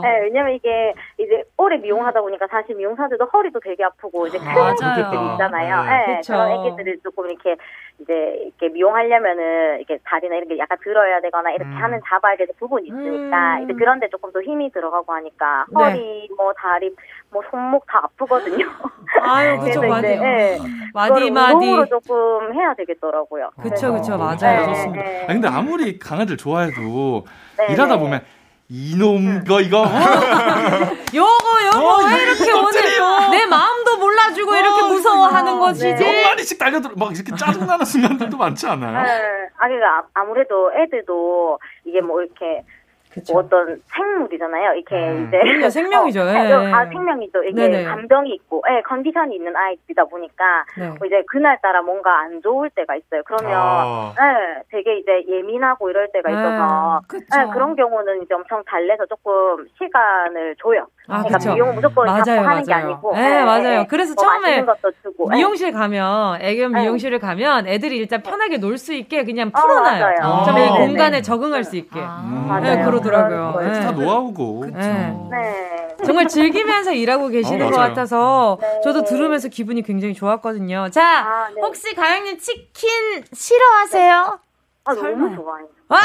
[0.03, 4.73] 네, 왜냐면 이게 이제 오래 미용하다 보니까 사실 미용사들도 허리도 되게 아프고 이제 큰 맞아요.
[4.73, 5.83] 애기들이 있잖아요.
[5.85, 6.07] 네.
[6.07, 6.21] 네.
[6.27, 7.57] 그런 애기들을 조금 이렇게
[8.01, 11.77] 이제 이렇게 미용하려면은 이렇게 다리나 이런 게 약간 들어야 되거나 이렇게 음.
[11.77, 13.65] 하는 잡아야 되는 부분이 있으니까 음.
[13.65, 15.75] 이제 그런데 조금 더 힘이 들어가고 하니까 네.
[15.85, 16.95] 허리 뭐 다리
[17.31, 18.67] 뭐 손목 다 아프거든요.
[19.23, 19.85] 아유, 그쵸.
[19.85, 20.59] 이제 예,
[20.93, 21.55] 마디, 마디.
[21.55, 23.51] 운동으로 조금 해야 되겠더라고요.
[23.63, 24.37] 그쵸, 그쵸, 어, 맞아요.
[24.61, 25.03] 네, 좋습니다.
[25.05, 25.25] 네.
[25.25, 27.25] 아 근데 아무리 강아지를 좋아해도
[27.59, 28.01] 네, 일하다 네.
[28.01, 28.21] 보면
[28.71, 29.85] 이놈 거 이거 어?
[31.15, 32.53] 요거, 요거, 어, 왜 이렇게.
[32.53, 35.91] 오늘 내 마음도 몰라주고 이렇게 어, 무서워 하는 네.
[35.91, 36.05] 이제?
[36.05, 39.03] 몇 마리씩 달려들어 막 이렇게 짜증나는 순간들도 많지 않아요?
[39.03, 39.49] 네.
[39.57, 42.65] 아, 그러니까 아- 아무래도 애들도 이게 뭐 이렇게
[43.33, 44.75] 뭐 어떤 생물이잖아요.
[44.75, 45.27] 이렇게 음.
[45.29, 46.21] 이제 그럼요, 생명이죠.
[46.23, 46.73] 어, 예.
[46.73, 47.43] 아 생명이죠.
[47.45, 47.85] 이게 네네.
[47.85, 50.89] 감정이 있고, 예, 컨디션이 있는 아이들이다 보니까 네.
[50.89, 53.23] 뭐 이제 그날 따라 뭔가 안 좋을 때가 있어요.
[53.25, 54.15] 그러면 아.
[54.21, 57.25] 예, 되게 이제 예민하고 이럴 때가 있어서 그쵸.
[57.41, 60.87] 예, 그런 경우는 이제 엄청 달래서 조금 시간을 줘요.
[61.09, 61.55] 아, 그러니까 그쵸.
[61.55, 62.87] 미용을 무조건 맞아요, 하는 게 맞아요.
[62.87, 63.15] 아니고.
[63.15, 63.85] 네, 맞아요.
[63.89, 65.29] 그래서 뭐 처음에 맛있는 것도 주고.
[65.33, 65.37] 예.
[65.37, 66.81] 미용실 가면 애견 네.
[66.83, 70.45] 미용실을 가면 애들이 일단 편하게 놀 수 있게 그냥 어, 풀어놔요.
[70.49, 71.23] 이 네, 공간에 네.
[71.23, 72.01] 적응할 수 있게.
[72.01, 72.23] 아.
[72.25, 72.47] 음.
[72.49, 72.85] 맞아요.
[73.05, 73.53] 네, 그러더라고요.
[73.59, 73.81] 그런 네.
[73.81, 74.65] 다 노하우고.
[74.73, 75.17] 네.
[75.31, 75.97] 네.
[76.05, 77.77] 정말 즐기면서 일하고 계시는 어, 것.
[77.77, 78.81] 같아서 네.
[78.83, 80.89] 저도 들으면서 기분이 굉장히 좋았거든요.
[80.91, 81.61] 자, 아, 네.
[81.61, 82.91] 혹시 가영님 치킨
[83.33, 84.39] 싫어하세요?
[84.87, 85.25] 아, 설마.
[85.25, 85.67] 너무 좋아요.
[85.89, 85.99] 와!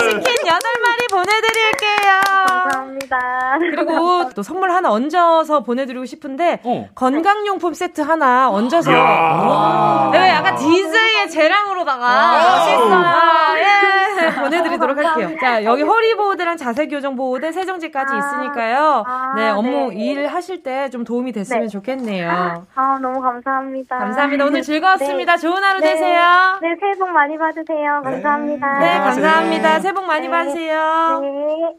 [0.00, 2.20] 치킨 8마리 보내드릴게요.
[2.46, 3.58] 감사합니다.
[3.58, 6.88] 그리고 또 선물 하나 얹어서 보내드리고 싶은데 어.
[6.94, 10.10] 건강용품 세트 하나 얹어서 이야.
[10.12, 13.58] 네, 약간 디즈의 재량으로다가 멋있어요.
[13.58, 15.36] 예, 보내드리도록 할게요.
[15.40, 18.18] 자, 여기 허리 보호대랑 자세 교정 보호대, 세정제까지 아.
[18.18, 19.04] 있으니까요.
[19.06, 19.96] 아, 네, 업무 네.
[19.96, 21.68] 일 하실 때 좀 도움이 됐으면 네.
[21.68, 22.30] 좋겠네요.
[22.74, 23.96] 아, 너무 감사합니다.
[23.98, 24.44] 감사합니다.
[24.44, 25.36] 오늘 즐거웠습니다.
[25.38, 25.92] 좋은 하루 네.
[25.92, 26.20] 되세요.
[26.60, 28.00] 네, 새해 복 많이 받으세요.
[28.04, 28.43] 감사합니다.
[28.46, 29.02] 네, 건강하세요.
[29.04, 29.80] 감사합니다.
[29.80, 30.30] 새해 복 많이 네.
[30.30, 31.20] 받으세요.
[31.22, 31.74] 네.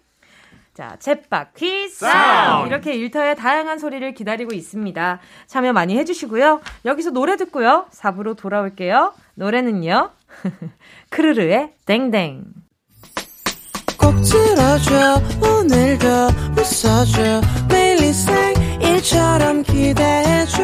[0.74, 1.90] 자, 챗바퀴.
[1.90, 2.68] 사운드.
[2.68, 5.20] 이렇게 일터의 다양한 소리를 기다리고 있습니다.
[5.48, 6.60] 참여 많이 해주시고요.
[6.84, 7.86] 여기서 노래 듣고요.
[7.94, 9.14] 4부로 돌아올게요.
[9.36, 10.10] 노래는요.
[11.10, 12.44] 크르르의 땡땡.
[13.98, 16.08] 꼭 들어줘 오늘도
[16.60, 20.64] 웃어줘 매일 일상일처럼 기대해줘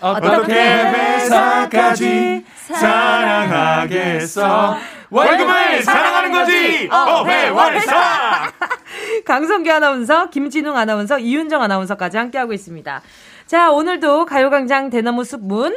[0.00, 4.14] 어떻게 회사까지 사랑하겠어?
[5.10, 6.88] 월급을 사랑하는 거지.
[6.90, 8.52] 어회월사.
[9.24, 13.00] 강성기 아나운서, 김진웅 아나운서, 이윤정 아나운서까지 함께하고 있습니다.
[13.46, 15.74] 자, 오늘도 가요광장 대나무 숲문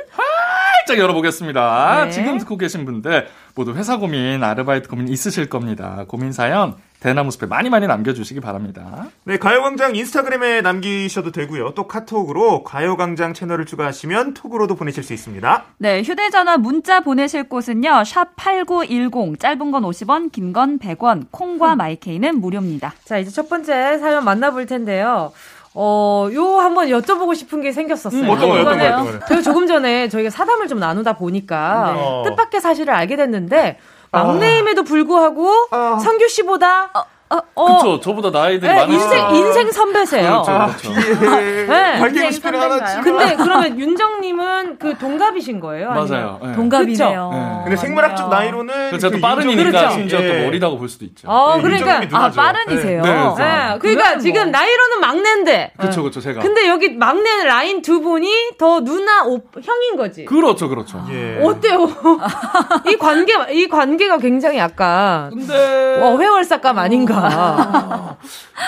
[0.88, 2.06] 살짝 열어보겠습니다.
[2.06, 2.12] 네.
[2.12, 6.06] 지금 듣고 계신 분들 모두 회사 고민, 아르바이트 고민 있으실 겁니다.
[6.08, 9.06] 고민 사연 대나무 숲에 많이 많이 남겨주시기 바랍니다.
[9.24, 11.74] 네, 가요광장 인스타그램에 남기셔도 되고요.
[11.76, 15.64] 또 카톡으로 가요광장 채널을 추가하시면 톡으로도 보내실 수 있습니다.
[15.78, 18.04] 네, 휴대전화 문자 보내실 곳은요.
[18.04, 22.94] 샵 8910, 짧은 건 50원, 긴 건 100원, 콩과 마이케이는 무료입니다.
[23.04, 25.32] 자, 이제 첫 번째 사연 만나볼 텐데요.
[25.76, 28.24] 어, 요 한번 여쭤보고 싶은 게 생겼었어요.
[28.24, 29.20] 음, 어떤 거요, 어떤 거요?
[29.28, 31.94] 저희가 조금 전에 저희가 사담을 좀 나누다 보니까
[32.24, 32.30] 네.
[32.32, 33.78] 뜻밖의 사실을 알게 됐는데
[34.12, 35.52] 막내임에도 불구하고
[36.00, 38.00] 성규 씨보다 어, 그쵸.
[38.00, 39.04] 저보다 나이들이 네, 많으시죠.
[39.16, 40.44] 인생 인생 선배세요.
[40.46, 41.26] 그렇죠, 그렇죠.
[41.68, 42.00] 네.
[42.00, 45.90] 발개고 싶은 하나 근데 그러면 윤정님은 그 동갑이신 거예요?
[45.92, 46.10] 아니면?
[46.10, 46.40] 맞아요.
[46.44, 46.54] 네.
[46.54, 47.30] 동갑이네요.
[47.34, 47.60] 네.
[47.64, 50.42] 근데 생물학적 나이로는 또그 빠른이니까 윤정님이- 심지어 예.
[50.42, 51.28] 또 어리다고 볼 수도 있죠.
[51.30, 52.32] 어, 네, 그러니까 아.
[52.32, 53.02] 빠른이세요.
[53.02, 53.16] 네, 네.
[53.18, 54.52] 네, 그러니까 그러면 지금 뭐.
[54.52, 55.72] 나이로는 막내인데.
[55.78, 56.40] 그쵸, 그쵸, 제가.
[56.42, 60.26] 근데 여기 막내 라인 두 분이 더 누나 오, 형인 거지.
[60.26, 61.04] 그렇죠, 그렇죠.
[61.12, 61.40] 예.
[61.44, 61.88] 어때요?
[62.90, 67.17] 이 관계 이 관계가 굉장히 약간 근데 어, 회월삭감 아닌가?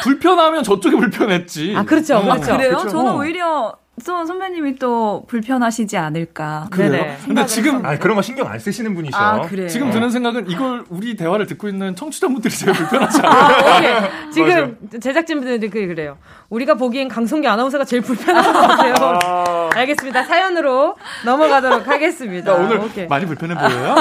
[0.04, 1.74] 불편하면 저쪽이 불편했지.
[1.76, 2.22] 아 그렇죠, 어.
[2.24, 2.52] 그렇죠.
[2.58, 2.78] 그래요?
[2.78, 2.90] 그쵸.
[2.90, 3.16] 저는 어.
[3.18, 3.76] 오히려
[4.06, 6.68] 또 선배님이 또 불편하시지 않을까.
[6.72, 7.16] 그래요?
[7.26, 9.18] 근데 지금 아 그런 거 신경 안 쓰시는 분이셔.
[9.18, 9.68] 아, 그래요?
[9.68, 13.40] 지금 드는 생각은 이걸 우리 대화를 듣고 있는 청취자분들이 제일 불편하지 않아요?
[13.40, 14.32] 아, 오케이.
[14.32, 16.18] 지금 제작진분들이 그- 그래요.
[16.50, 18.94] 우리가 보기엔 강성기 아나운서가 제일 불편한 것 같아요.
[19.24, 20.24] 아, 알겠습니다.
[20.24, 20.96] 사연으로
[21.26, 22.52] 넘어가도록 하겠습니다.
[22.52, 23.08] 나 오늘 오케이.
[23.08, 23.96] 많이 불편해 보여요?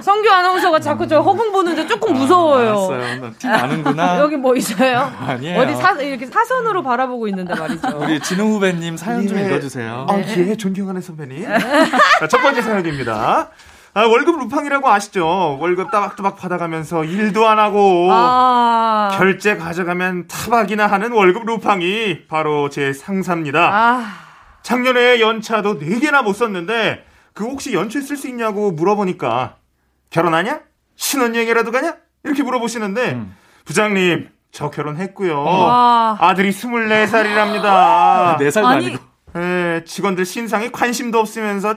[0.00, 2.68] 성규 아나운서가 자꾸 저 허공 보는데 조금 무서워요.
[2.68, 3.20] 알았어요.
[3.20, 4.18] 나티 나는구나.
[4.20, 5.10] 여기 뭐 있어요?
[5.26, 5.60] 아니에요.
[5.60, 7.88] 어디 사, 이렇게 사선으로 바라보고 있는데 말이죠.
[7.98, 9.46] 우리 진우 후배님 사연 좀 예.
[9.46, 10.06] 읽어주세요.
[10.08, 11.44] 아, 예, 존경하는 선배님.
[12.20, 13.50] 자, 첫 번째 사연입니다.
[13.94, 15.58] 아, 월급 루팡이라고 아시죠?
[15.60, 19.10] 월급 따박따박 받아가면서 일도 안 하고 아.
[19.18, 23.70] 결제 가져가면 타박이나 하는 월급 루팡이 바로 제 상사입니다.
[23.70, 24.04] 아.
[24.62, 27.04] 작년에 연차도 4개나 못 썼는데
[27.34, 29.56] 그 혹시 연초에 쓸수 있냐고 물어보니까
[30.08, 30.60] 결혼하냐?
[30.96, 31.96] 신혼여행이라도 가냐?
[32.24, 33.36] 이렇게 물어보시는데 음.
[33.66, 35.42] 부장님 저 결혼했고요.
[35.42, 36.16] 와.
[36.20, 38.38] 아들이 24살이랍니다.
[38.38, 39.02] 네 살도 아니, 아니고.
[39.36, 41.76] 예, 직원들 신상에 관심도 없으면서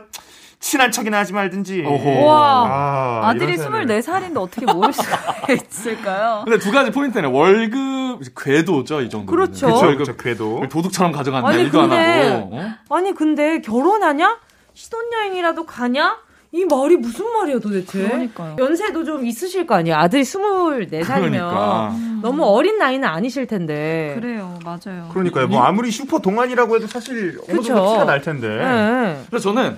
[0.59, 1.83] 친한 척이나 하지 말든지.
[1.83, 3.21] 와.
[3.23, 3.85] 아, 사연을.
[3.85, 5.17] 24살인데 어떻게 모를 수가
[5.53, 6.41] 있을까요?
[6.45, 9.31] 근데 두 가지 포인트는 월급 궤도죠 이 정도.
[9.31, 9.67] 그렇죠.
[9.67, 10.63] 그쵸, 월급 궤도.
[10.69, 12.49] 도둑처럼 가져가는 아니, 일도 안 근데- 하고.
[12.57, 12.95] 어?
[12.95, 14.39] 아니 근데 결혼하냐?
[14.73, 16.17] 신혼여행이라도 가냐?
[16.55, 18.07] 이 말이 무슨 말이야 도대체?
[18.07, 18.55] 그러니까요.
[18.57, 19.97] 연세도 좀 있으실 거 아니에요.
[19.97, 21.93] 아들이 24살이면 그러니까.
[22.21, 24.15] 너무 어린 나이는 아니실 텐데.
[24.17, 25.09] 그래요, 맞아요.
[25.11, 25.49] 그러니까요.
[25.49, 27.91] 뭐 아무리 슈퍼 동안이라고 해도 사실 어느 정도 그쵸.
[27.91, 28.47] 티가 날 텐데.
[28.47, 29.21] 네.
[29.29, 29.77] 그래서 저는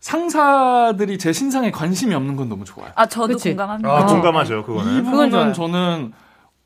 [0.00, 2.90] 상사들이 제 신상에 관심이 없는 건 너무 좋아요.
[2.94, 3.48] 아, 저도 그치.
[3.50, 3.88] 공감합니다.
[3.90, 4.06] 아, 어.
[4.06, 5.04] 공감하죠, 이 그거는.
[5.04, 5.30] 그건 좋아요.
[5.30, 6.12] 부분은 저는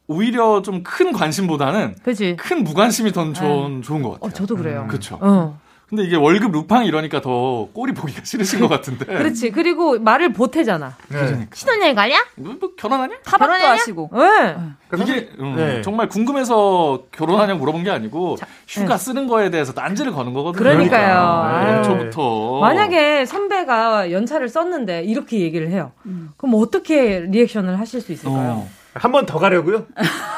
[0.09, 2.35] 오히려 좀 큰 관심보다는 그치?
[2.37, 4.27] 큰 무관심이 더 좋은, 좋은 것 같아요.
[4.29, 4.87] 어, 저도 그래요.
[4.91, 5.19] 그쵸.
[5.21, 5.61] 어.
[5.89, 9.05] 근데 이게 월급 루팡 이러니까 더 꼴이 보기가 싫으신 것 같은데.
[9.07, 9.53] 그렇지.
[9.53, 10.97] 그리고 말을 보태잖아.
[11.09, 11.49] 네.
[11.53, 12.26] 신혼여행 가냐?
[12.34, 13.18] 뭐, 뭐 결혼하냐?
[13.24, 13.70] 결혼하냐?
[13.72, 14.11] 하시고.
[14.12, 14.57] 네.
[15.01, 15.82] 이게 음, 네.
[15.82, 20.59] 정말 궁금해서 결혼하냐고 물어본 게 아니고 휴가 쓰는 거에 대해서 딴지를 거는 거거든요.
[20.59, 21.45] 그러니까요.
[21.45, 21.64] 그러니까.
[21.64, 21.76] 네.
[21.76, 22.59] 연초부터.
[22.61, 25.93] 만약에 선배가 연차를 썼는데 이렇게 얘기를 해요.
[26.37, 28.66] 그럼 어떻게 리액션을 하실 수 있을까요?
[28.66, 28.68] 어.
[28.99, 29.84] 한 번 더 가려고요?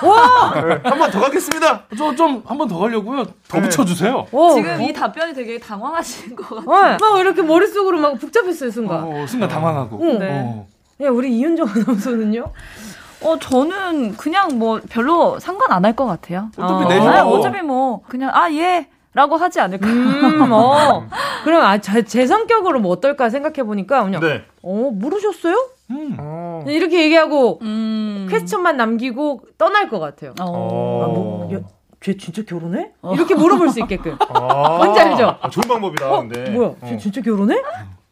[0.02, 0.50] 와!
[0.84, 1.84] 한 번 더 가겠습니다.
[1.96, 3.24] 저 좀 한 번 더 가려고요.
[3.48, 3.62] 더 네.
[3.68, 4.26] 붙여주세요.
[4.32, 4.54] 어.
[4.54, 6.94] 지금 이 답변이 되게 당황하신 것 같아요.
[6.94, 9.02] 어, 막 이렇게 머릿속으로 막 복잡했어요, 순간.
[9.04, 9.98] 어, 순간 당황하고.
[10.02, 10.18] 응.
[10.18, 10.28] 네.
[10.44, 10.66] 어.
[11.02, 12.44] 야, 우리 이윤정 아나운서는요?
[13.22, 16.50] 어, 저는 그냥 뭐 별로 상관 안 할 것 같아요.
[16.56, 16.88] 어차피 어.
[16.88, 17.08] 내주고.
[17.08, 18.88] 아, 어차피 뭐 그냥 아 예.
[19.18, 19.88] 라고 하지 않을까.
[19.88, 21.08] 음, 어.
[21.42, 24.44] 그럼 아, 제, 제 성격으로 뭐 어떨까 생각해 보니까 그냥, 네.
[24.62, 25.70] 어, 모르셨어요?
[25.90, 26.16] 음.
[26.20, 26.62] 어.
[26.68, 28.28] 이렇게 얘기하고 음.
[28.30, 30.34] 퀘스천만 남기고 떠날 것 같아요.
[30.40, 30.44] 어.
[31.02, 31.58] 아, 뭐, 야,
[32.00, 32.92] 쟤 진짜 결혼해?
[33.12, 34.16] 이렇게 물어볼 수 있게끔.
[34.30, 34.76] 아.
[34.78, 35.36] 뭔지 알죠?
[35.40, 36.50] 아, 좋은 방법이다, 어, 근데.
[36.50, 36.74] 뭐야?
[36.86, 36.98] 쟤 어.
[36.98, 37.56] 진짜 결혼해?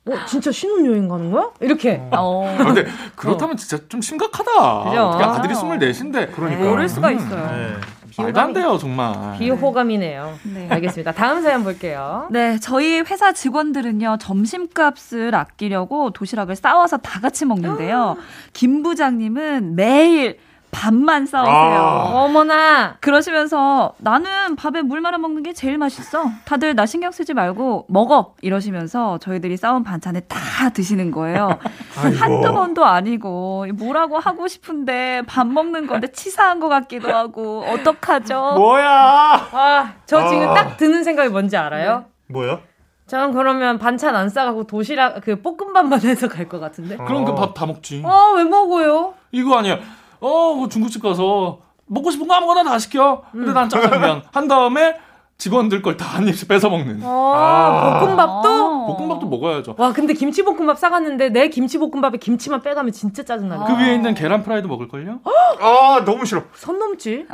[0.09, 1.51] 어, 진짜 신혼여행 가는 거야?
[1.61, 2.03] 이렇게.
[2.11, 2.53] 어.
[2.59, 2.85] 아, 근데
[3.15, 4.91] 그렇다면 진짜 좀 심각하다.
[4.91, 5.01] 그죠?
[5.23, 6.65] 아들이 24인데 그러니까.
[6.65, 7.17] 모를 수가 음.
[7.17, 7.47] 있어요.
[7.47, 7.75] 네.
[8.19, 9.39] 말도 안 돼요, 정말.
[9.39, 10.39] 비호감이네요.
[10.55, 10.69] 네.
[10.71, 11.12] 알겠습니다.
[11.12, 12.29] 다음 사연 볼게요.
[12.31, 18.17] 네, 저희 회사 직원들은요, 점심값을 아끼려고 도시락을 싸워서 다 같이 먹는데요.
[18.53, 20.39] 김 부장님은 매일
[20.81, 21.55] 밥만 싸우세요.
[21.55, 22.11] 아.
[22.12, 22.97] 어머나.
[23.01, 26.24] 그러시면서 나는 밥에 물 말아 먹는 게 제일 맛있어.
[26.45, 28.35] 다들 나 신경 쓰지 말고 먹어.
[28.43, 31.59] 이러시면서 저희들이 싸운 반찬을 다 드시는 거예요.
[32.20, 38.55] 한두 번도 아니고 뭐라고 하고 싶은데 밥 먹는 건데 치사한 것 같기도 하고 어떡하죠?
[38.59, 39.49] 뭐야?
[39.53, 40.55] 아, 저 지금 아.
[40.55, 42.05] 딱 드는 생각이 뭔지 알아요?
[42.29, 42.61] 뭐요?
[43.07, 46.97] 저는 그러면 반찬 안 싸가고 도시락, 그 볶음밥만 해서 갈 것 같은데?
[46.97, 48.03] 그럼 그 밥 다 먹지.
[48.05, 49.14] 어, 왜 먹어요?
[49.31, 49.79] 이거 아니야.
[50.21, 53.23] 어, 그 중국집 가서 먹고 싶은 거 아무거나 다 시켜.
[53.33, 54.23] 근데 난 짜장면.
[54.33, 54.97] 한 다음에
[55.39, 57.01] 직원들 걸 다 한 입씩 뺏어 먹는.
[57.05, 58.01] 어, 아.
[58.01, 58.87] 볶음밥도?
[58.87, 59.75] 볶음밥도 먹어야죠.
[59.77, 63.67] 와, 근데 김치볶음밥 싸갔는데 내 김치볶음밥에 김치만 빼가면 진짜 짜증나네.
[63.67, 65.21] 그 위에 있는 계란 프라이도 먹을걸요?
[65.61, 66.43] 아, 너무 싫어.
[66.55, 67.27] 선 넘지?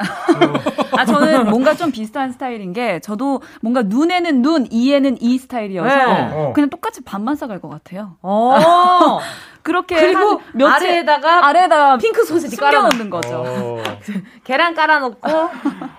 [0.96, 6.30] 아, 저는 뭔가 좀 비슷한 스타일인 게, 저도 뭔가 눈에는 눈, 이에는 이 스타일이어서, 네.
[6.32, 6.52] 어.
[6.54, 8.16] 그냥 똑같이 밥만 싸갈 것 같아요.
[9.62, 9.64] 어.
[9.64, 13.44] 그렇게 그리고 아래에다가 아래에다가 핑크 소세지 숨겨놓는 거죠.
[13.46, 13.82] 어.
[14.44, 15.50] 계란 깔아놓고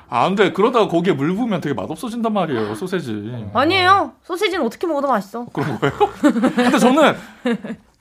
[0.09, 3.49] 아, 근데 그러다가 거기에 물 부으면 되게 맛없어진단 말이에요, 소세지.
[3.53, 4.13] 아니에요.
[4.23, 5.45] 소세지는 어떻게 먹어도 맛있어.
[5.53, 5.93] 그런 거예요?
[6.55, 7.15] 근데 저는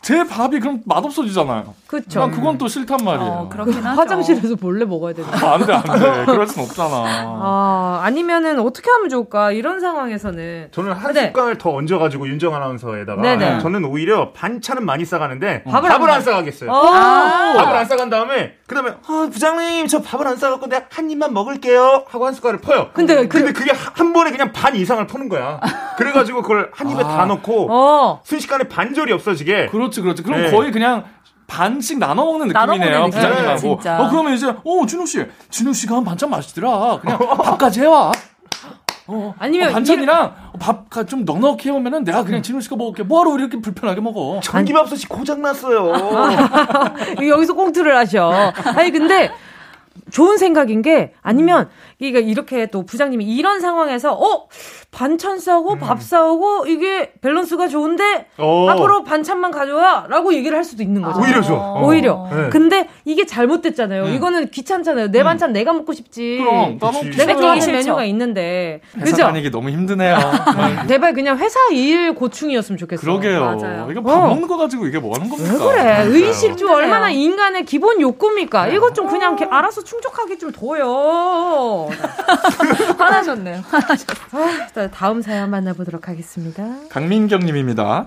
[0.02, 1.74] 제 밥이 그럼 맛없어지잖아요.
[1.86, 2.18] 그쵸.
[2.20, 3.30] 난 그건 또 싫단 말이에요.
[3.32, 4.00] 어, 그렇긴 하죠.
[4.00, 5.28] 화장실에서 몰래 먹어야 되는.
[5.32, 6.24] 아, 안 돼, 안 돼.
[6.26, 6.88] 그럴 순 없잖아.
[6.96, 11.26] 아 아니면은 어떻게 하면 좋을까 이런 상황에서는 저는 한 네.
[11.26, 13.60] 습관을 더 얹어가지고 윤정 아나운서에다가 네네.
[13.60, 16.70] 저는 오히려 반찬은 많이 싸가는데 밥을 밥을, 안 안 싸가겠어요.
[16.70, 16.82] 어.
[16.82, 21.32] 밥을 안 싸간 다음에 그 다음에 아, 부장님 저 밥을 안 싸갖고 내가 한 입만
[21.32, 22.88] 먹을게요 하고 한 숟갈을 퍼요.
[22.92, 25.60] 근데 그- 근데 그게 하- 한 번에 그냥 반 이상을 퍼는 거야.
[25.96, 30.22] 그래가지고 그걸 한 입에 다 넣고 어 순식간에 반절이 없어지게 그렇 지, 그렇지.
[30.22, 30.50] 그럼 네.
[30.50, 31.04] 거의 그냥
[31.46, 33.10] 반씩 나눠 먹는 느낌이네요.
[33.10, 33.80] 부장님하고.
[33.82, 33.90] 네.
[33.90, 36.98] 어, 그러면 이제, 어, 진우 씨, 진우 씨가 한 반찬 맛있더라.
[37.00, 38.10] 그냥 밥까지 해와.
[39.08, 43.02] 어, 아니면 어, 반찬이랑 밥좀 넉넉히 해오면은 내가 그냥 진우 씨가 먹을게.
[43.02, 44.40] 뭐하러 이렇게 불편하게 먹어?
[44.42, 45.92] 전기밥솥이 고장 났어요.
[47.20, 48.52] 여기서 꽁트를 하셔.
[48.76, 49.30] 아니 근데
[50.12, 54.46] 좋은 생각인 게 아니면 이게 이렇게 또 부장님이 이런 상황에서 어
[54.90, 58.68] 반찬 싸고 밥 싸오고 이게 밸런스가 좋은데 어.
[58.68, 61.18] 앞으로 반찬만 가져와라고 얘기를 할 수도 있는 거죠.
[61.20, 61.58] 오히려 좋아.
[61.58, 61.86] 어.
[61.86, 62.28] 오히려.
[62.30, 62.48] 네.
[62.50, 64.08] 근데 이게 잘못됐잖아요.
[64.08, 65.10] 이거는 귀찮잖아요.
[65.10, 66.38] 내 반찬 내가 먹고 싶지.
[66.42, 67.16] 그럼, 그치.
[67.16, 67.72] 내가 좋아하는.
[67.72, 68.80] 메뉴가 있는데.
[68.98, 69.22] 회사 그죠?
[69.22, 70.18] 다니기 너무 힘드네요.
[70.88, 73.00] 제발 그냥 회사 일 고충이었으면 좋겠어.
[73.00, 73.40] 그러게요.
[73.40, 73.88] 맞아요.
[73.90, 74.28] 이거 밥 어.
[74.28, 75.52] 먹는 거 가지고 이게 뭐 하는 겁니까?
[75.54, 76.02] 왜 그래?
[76.06, 76.76] 의식주 힘드네요.
[76.76, 78.66] 얼마나 인간의 기본 욕구입니까?
[78.68, 81.88] 이것 좀 그냥 알아서 충 족하기 좀 둬요.
[82.98, 83.62] 화나셨네요.
[84.74, 86.64] 자, 다음 사연 만나보도록 하겠습니다.
[86.90, 88.06] 강민경님입니다.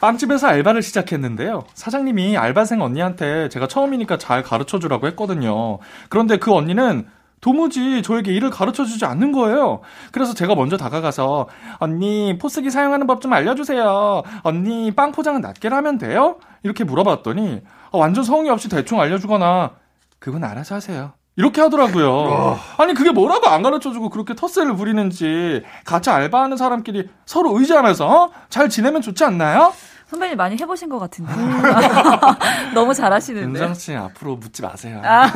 [0.00, 1.64] 빵집에서 알바를 시작했는데요.
[1.74, 5.78] 사장님이 알바생 언니한테 제가 처음이니까 잘 가르쳐 주라고 했거든요.
[6.10, 7.06] 그런데 그 언니는
[7.40, 9.80] 도무지 저에게 일을 가르쳐 주지 않는 거예요.
[10.12, 14.22] 그래서 제가 먼저 다가가서 언니 포스기 사용하는 법 좀 알려주세요.
[14.42, 16.38] 언니 빵 포장은 낮게 하면 돼요?
[16.62, 19.70] 이렇게 물어봤더니 아, 완전 성의 없이 대충 알려주거나
[20.18, 21.12] 그건 알아서 하세요.
[21.36, 22.58] 이렇게 하더라고요.
[22.78, 28.30] 아니 그게 뭐라고 안 가르쳐주고 그렇게 텃세를 부리는지 같이 알바하는 사람끼리 서로 의지하면서 어?
[28.48, 29.72] 잘 지내면 좋지 않나요?
[30.06, 31.32] 선배님 많이 해보신 것 같은데.
[32.74, 33.48] 너무 잘하시는데.
[33.48, 35.02] 윤정 씨 앞으로 묻지 마세요.
[35.04, 35.26] 아.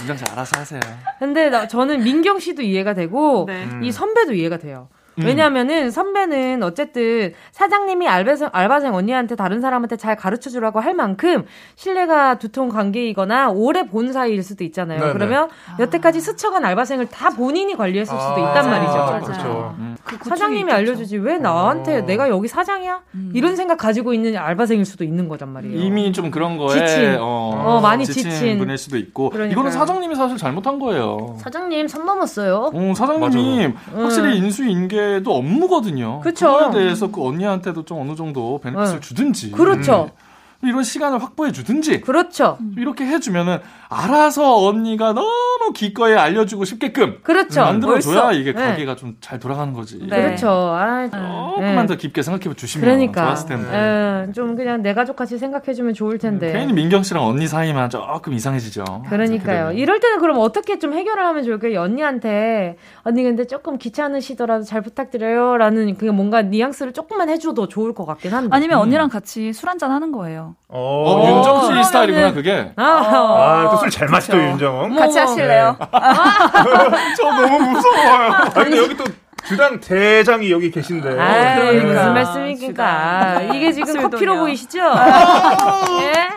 [0.00, 0.80] 윤정 씨 알아서 하세요.
[1.18, 3.68] 근데 나, 저는 민경 씨도 이해가 되고 네.
[3.82, 4.88] 이 선배도 이해가 돼요.
[5.18, 5.24] 음.
[5.24, 11.44] 왜냐면은 선배는 어쨌든 사장님이 알바생, 알바생 언니한테 다른 사람한테 잘 가르쳐 주라고 할 만큼
[11.76, 15.00] 신뢰가 두통 관계이거나 오래 본 사이일 수도 있잖아요.
[15.00, 15.12] 네네.
[15.12, 15.48] 그러면
[15.78, 18.70] 여태까지 스쳐간 알바생을 다 본인이 관리했을 수도 있단 맞아요.
[18.70, 18.92] 말이죠.
[18.92, 19.22] 맞아요.
[19.22, 19.74] 그렇죠.
[20.04, 20.72] 그 고충이 사장님이.
[20.72, 22.06] 알려주지 왜 나한테 어.
[22.06, 23.00] 내가 여기 사장이야?
[23.34, 25.78] 이런 생각 가지고 있는 알바생일 수도 있는 거단 말이에요.
[25.78, 27.16] 이미 좀 그런 거에 지친.
[27.18, 28.58] 어, 어, 많이 지친.
[28.58, 29.52] 분일 수도 있고 그러니까요.
[29.52, 31.36] 이거는 사장님이 사실 잘못한 거예요.
[31.40, 32.70] 사장님 선 넘었어요.
[32.72, 36.20] 어, 사장님이 확실히 인수인계 도 업무거든요.
[36.20, 36.46] 그쵸.
[36.46, 39.00] 거에 대해서 그 언니한테도 좀 어느 정도 베네핏을 네.
[39.00, 39.50] 주든지.
[39.52, 40.10] 그렇죠.
[40.14, 40.27] 음.
[40.62, 42.00] 이런 시간을 확보해 주든지.
[42.00, 42.58] 그렇죠.
[42.76, 47.60] 이렇게 해주면은 알아서 언니가 너무 기꺼이 알려주고 싶게끔 그렇죠.
[47.62, 48.32] 만들어줘야 벌써.
[48.32, 48.60] 이게 네.
[48.60, 49.98] 가게가 좀 잘 돌아가는 거지.
[49.98, 50.06] 네.
[50.06, 50.48] 그렇죠.
[50.48, 51.86] 아, 조금만 네.
[51.86, 53.24] 더 깊게 생각해 주시면 그러니까.
[53.26, 54.26] 좋았을 텐데.
[54.28, 56.52] 예, 좀 그냥 내 가족 같이 생각해 주면 좋을 텐데.
[56.52, 59.04] 괜히 민경 씨랑 언니 사이만 조금 이상해지죠.
[59.08, 59.72] 그러니까요.
[59.72, 61.72] 이럴 때는 그럼 어떻게 좀 해결을 하면 좋을까요?
[61.72, 68.06] 이 언니한테 언니 근데 조금 귀찮으시더라도 잘 부탁드려요라는 그 뭔가 뉘앙스를 조금만 해줘도 좋을 것
[68.06, 68.48] 같긴 한데.
[68.54, 70.47] 아니면 언니랑 같이 술 한잔 하는 거예요.
[70.68, 72.72] 어, 어, 윤정 씨 그러면은- 스타일이구나 그게.
[72.76, 74.92] 아, 아, 또술 잘 마시죠, 윤정은.
[74.92, 75.76] 뭐, 같이 하실래요?
[77.16, 78.32] 저 너무 무서워요.
[78.32, 79.04] 아, 근데 여기 또
[79.46, 81.18] 주당 대장이 여기 계신데.
[81.18, 81.86] 아이, 그러니까.
[81.94, 83.40] 무슨 말씀입니까?
[83.54, 84.10] 이게 지금 술돈이요.
[84.10, 84.78] 커피로 보이시죠?
[86.02, 86.28] 예?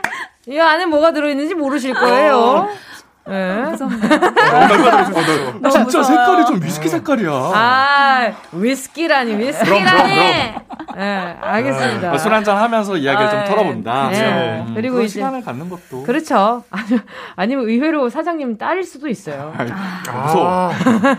[0.53, 2.69] 이 안에 뭐가 들어있는지 모르실 거예요.
[3.29, 3.33] 예.
[3.33, 5.51] 얼마나 들으셨어요?
[5.61, 6.03] 너무 진짜 무서워요.
[6.03, 7.29] 색깔이 좀 위스키 색깔이야.
[7.31, 10.15] 아, 위스키라니, 위스키라니!
[10.97, 12.11] 예, 알겠습니다.
[12.13, 14.09] 아, 술 한잔 하면서 이야기를 좀 아, 털어본다.
[14.09, 14.63] 네.
[14.67, 16.03] 음, 그리고 이제- 시간을 갖는 것도.
[16.03, 16.63] 그렇죠.
[16.71, 17.03] 아니면,
[17.35, 19.53] 아니면 의외로 사장님 딸일 수도 있어요.
[19.55, 19.67] 아이,
[20.23, 20.71] 무서워.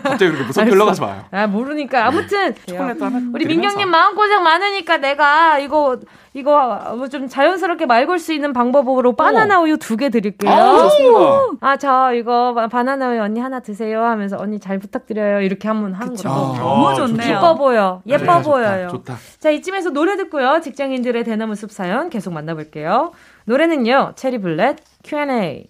[0.02, 1.24] 갑자기 그렇게 무섭게 흘러가지 마요.
[1.30, 2.06] 아, 모르니까.
[2.06, 2.54] 아무튼.
[2.76, 2.94] 하나
[3.32, 3.46] 우리.
[3.46, 5.98] 민경님 마음고생 많으니까 내가 이거,
[6.34, 10.50] 이거 뭐좀 자연스럽게 말 걸 수 있는 방법으로 바나나 우유 두 개 드릴게요.
[10.50, 11.20] 아, 좋습니다.
[11.60, 15.42] 아, 저 이거 바- 바나나 우유 언니 하나 드세요 하면서 언니 잘 부탁드려요.
[15.42, 16.30] 이렇게 하면 하는 거죠.
[16.30, 17.36] 아, 너무 아, 좋네요.
[17.36, 18.00] 예뻐 보여.
[18.06, 18.88] 예뻐 네, 보여요.
[18.88, 19.16] 좋다.
[19.40, 20.60] 자, 이쯤에서 노래 듣고요.
[20.62, 23.12] 직장인들의 대나무 숲 사연 계속 만나볼게요.
[23.44, 25.66] 노래는요, 체리 블렛 Q&A.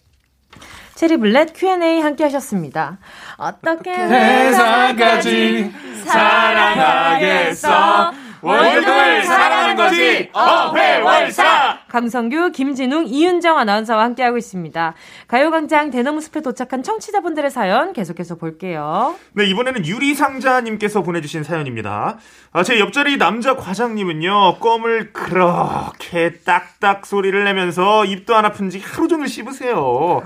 [0.94, 2.98] 체리 블렛 Q&A 함께 하셨습니다.
[3.36, 5.72] 어떻게 세상까지
[6.04, 8.12] 사랑하겠어.
[8.42, 10.28] 월급을 사랑하는 거지.
[10.32, 11.78] 어회월사.
[11.88, 14.94] 강성규, 김진웅, 이윤정 아나운서와 함께하고 있습니다.
[15.28, 19.14] 가요광장 대나무 숲에 도착한 청취자분들의 사연 계속해서 볼게요.
[19.32, 22.18] 네, 이번에는 유리상자님께서 보내주신 사연입니다.
[22.52, 29.06] 아, 제 옆자리 남자 과장님은요, 껌을 그렇게 딱딱 소리를 내면서 입도 안 아픈 지 하루
[29.06, 30.22] 종일 씹으세요.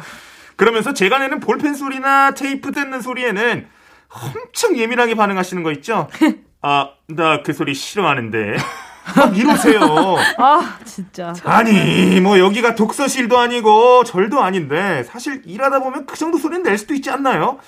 [0.57, 3.69] 그러면서 제가 내는 볼펜 소리나 테이프 뜯는 소리에는
[4.09, 6.09] 엄청 예민하게 반응하시는 거 있죠?
[6.63, 8.57] 아, 나 그 소리 싫어하는데.
[9.17, 9.81] 막 이러세요.
[10.39, 11.33] 아, 진짜.
[11.45, 16.93] 아니, 뭐 여기가 독서실도 아니고 절도 아닌데 사실 일하다 보면 그 정도 소리는 낼 수도
[16.95, 17.59] 있지 않나요?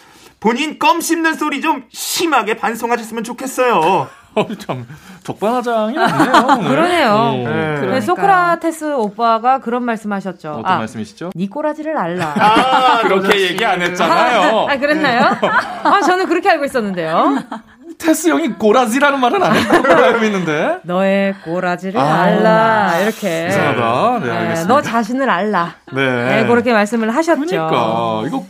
[0.41, 4.09] 본인 껌 씹는 소리 좀 심하게 반성하셨으면 좋겠어요.
[4.35, 4.87] 어, 참
[5.25, 5.97] 적반하장이.
[5.97, 6.69] 오늘.
[6.69, 7.11] 그러네요.
[7.11, 7.33] 어.
[7.33, 7.45] 네.
[7.45, 8.01] 네, 그러니까요.
[8.03, 10.51] 소크라테스 오빠가 그런 말씀하셨죠.
[10.51, 11.31] 어떤 아, 말씀이시죠?
[11.35, 12.35] 니 꼬라지를 알라.
[12.37, 14.67] 아, 그렇게 얘기 안 했잖아요.
[14.69, 15.37] 아, 그랬나요?
[15.85, 17.39] 아, 저는 그렇게 알고 있었는데요.
[17.99, 20.79] 테스 형이 고라지라는 말은 안 했다고 알고 있는데.
[20.83, 22.99] 너의 꼬라지를 아, 알라.
[23.01, 23.49] 이렇게.
[23.49, 24.19] 이상하다.
[24.25, 24.75] 네, 네, 알겠습니다.
[24.75, 25.75] 너 자신을 알라.
[25.93, 26.03] 네.
[26.43, 27.41] 네, 그렇게 말씀을 하셨죠.
[27.45, 28.45] 그러니까 이거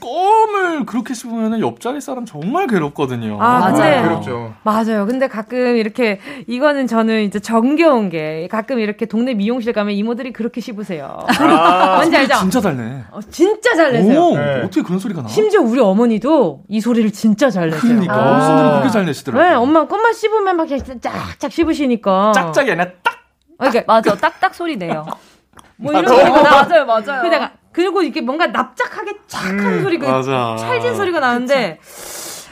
[0.79, 3.39] 껌을 그렇게 씹으면 옆자리 사람 정말 괴롭거든요.
[3.41, 3.73] 아, 맞아요.
[3.73, 4.55] 근데 그렇죠.
[4.63, 5.07] 맞아요.
[5.07, 10.61] 근데 가끔 이렇게 이거는 저는 이제 정겨운 게 가끔 이렇게 동네 미용실 가면 이모들이 그렇게
[10.61, 11.27] 씹으세요.
[11.41, 12.37] 아, 뭔지 알죠?
[12.39, 13.05] 진짜 잘 내.
[13.11, 14.21] 어, 진짜 잘 내세요.
[14.21, 14.63] 오, 네.
[14.63, 15.29] 어떻게 그런 소리가 나?
[15.29, 17.81] 심지어 우리 어머니도 이 소리를 진짜 잘 내세요.
[17.83, 18.33] 그러니까 아.
[18.33, 19.49] 어르신들은 그렇게 잘 내시더라고요.
[19.49, 22.33] 네, 엄마 껌만 씹으면 막 이렇게 짝짝 씹으시니까.
[22.33, 23.19] 짝짝이 아니라 딱.
[23.61, 25.05] 어, 그러니까 맞아, 딱딱 소리 내요.
[25.79, 26.17] 뭐 이런 맞아.
[26.17, 26.63] 소리가 나.
[26.63, 27.23] 맞아요, 맞아요.
[27.23, 30.57] 그다가 그리고 이렇게 뭔가 납작하게 착 하는 소리 그 맞아.
[30.59, 31.79] 찰진 소리가 나는데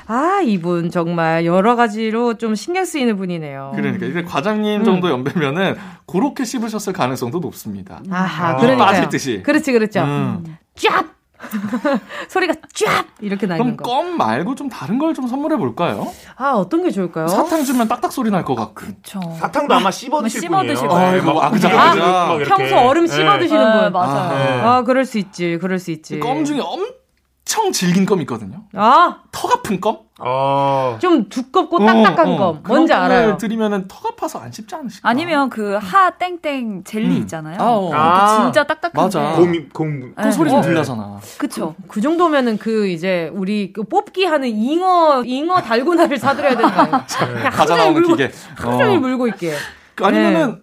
[0.07, 3.73] 아 이분 정말 여러 가지로 좀 신경 쓰이는 분이네요.
[3.75, 4.25] 그러니까 이게 음.
[4.25, 8.01] 과장님 정도 연배면은 그렇게 씹으셨을 가능성도 높습니다.
[8.11, 9.43] 아하, 아, 그러니까 빠지듯이.
[9.43, 10.03] 그렇지, 그렇죠.
[10.03, 10.57] 음.
[10.77, 11.16] 쫙
[12.29, 13.85] 소리가 쫙 이렇게 나는 그럼 거.
[13.85, 16.13] 껌 말고 좀 다른 걸 좀 선물해 볼까요?
[16.37, 17.29] 아 어떤 게 좋을까요?
[17.29, 18.75] 사탕 주면 딱딱 소리 날 것 같고.
[18.75, 19.21] 그쵸.
[19.39, 20.75] 사탕도 아마 씹어 드실 씹어 분이에요.
[20.75, 21.23] 드실 거예요.
[21.25, 21.69] 막 아, 그죠.
[21.71, 22.45] 막 이렇게.
[22.45, 23.39] 평소 얼음 씹어 네.
[23.41, 23.93] 드시는 네, 분.
[23.93, 24.29] 맞아요.
[24.39, 24.61] 네.
[24.63, 26.21] 아 그럴 수 있지, 그럴 수 있지.
[26.21, 28.65] 껌 중에 엄청 질긴 껌 있거든요.
[28.75, 30.06] 아, 턱 아픈 껌?
[30.19, 30.97] 어.
[31.01, 32.37] 좀 두껍고 딱딱한 어, 어.
[32.39, 32.59] 거.
[32.67, 33.37] 뭔지 알아요.
[33.37, 35.09] 드리면은 턱 아파서 안 씹지 않으실까?
[35.09, 37.13] 아니면 그 하 땡땡 젤리 음.
[37.23, 37.59] 있잖아요.
[37.61, 37.81] 아, 어.
[37.91, 38.43] 그것도 아.
[38.45, 39.01] 진짜 딱딱한데.
[39.19, 39.33] 맞아.
[39.37, 40.15] 곰, 곰.
[40.15, 40.69] 그 소리 좀 네.
[40.69, 41.21] 들려잖아.
[41.39, 41.75] 그쵸.
[41.89, 47.05] 그 정도면은 그 이제 우리 그 뽑기 하는 잉어 잉어 달고나를 사드려야 되는 거예요.
[47.53, 48.33] 하루 종일 나오는 물고 기계.
[48.57, 49.01] 하루 종일 어.
[49.01, 49.55] 물고 있게.
[50.01, 50.63] 아니면은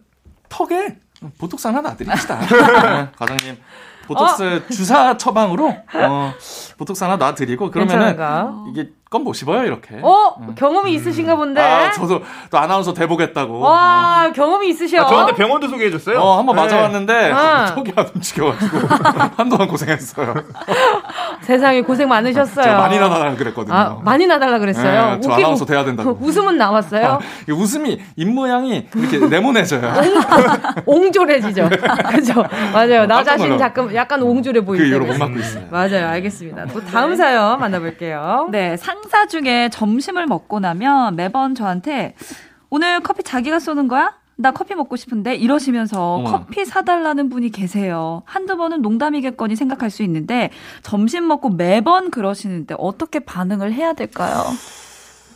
[0.50, 0.98] 턱에
[1.38, 2.40] 보톡스 하나 놔드립시다.
[2.42, 3.58] 네, 과장님.
[4.06, 6.34] 보톡스 주사 처방으로 어,
[6.78, 8.66] 보톡스 하나 놔드리고 그러면은 괜찮은가?
[8.70, 10.00] 이게 껌못 씹어요 이렇게.
[10.02, 11.62] 어 경험이 있으신가 본데.
[11.62, 13.60] 아 저도 또 아나운서 돼보겠다고.
[13.60, 15.02] 와 경험이 있으셔.
[15.04, 16.18] 아, 저한테 병원도 소개해줬어요.
[16.20, 16.64] 어, 한번 네.
[16.64, 17.76] 맞아봤는데 아.
[17.76, 18.78] 턱이 안 움직여가지고
[19.38, 20.34] 한동안 고생했어요.
[21.42, 22.64] 세상에 고생 많으셨어요.
[22.66, 23.76] 제가 많이 나달라 그랬거든요.
[23.76, 25.16] 아, 많이 나달라 그랬어요.
[25.16, 26.18] 네, 저 웃기고- 아나운서 돼야 된다고.
[26.20, 27.20] 웃음은 나왔어요.
[27.48, 29.94] 이 웃음이 입 모양이 이렇게 네모내져요.
[30.88, 31.70] 옹졸해지죠.
[32.10, 32.44] 그죠?
[32.74, 33.06] 맞아요.
[33.06, 33.66] 나 자신 놀라.
[33.66, 35.12] 약간 약간 옹졸해 그 보일 이후로 때.
[35.12, 35.64] 못 맞고 있어요.
[35.70, 36.08] 맞아요.
[36.08, 36.66] 알겠습니다.
[36.74, 38.48] 또 다음 사연 만나볼게요.
[38.52, 42.16] 네, 상사 중에 점심을 먹고 나면 매번 저한테
[42.70, 44.14] 오늘 커피 자기가 쏘는 거야?
[44.36, 46.32] 나 커피 먹고 싶은데 이러시면서 어머.
[46.32, 48.24] 커피 사달라는 분이 계세요.
[48.26, 50.50] 한두 번은 농담이겠거니 생각할 수 있는데
[50.82, 54.44] 점심 먹고 매번 그러시는데 어떻게 반응을 해야 될까요?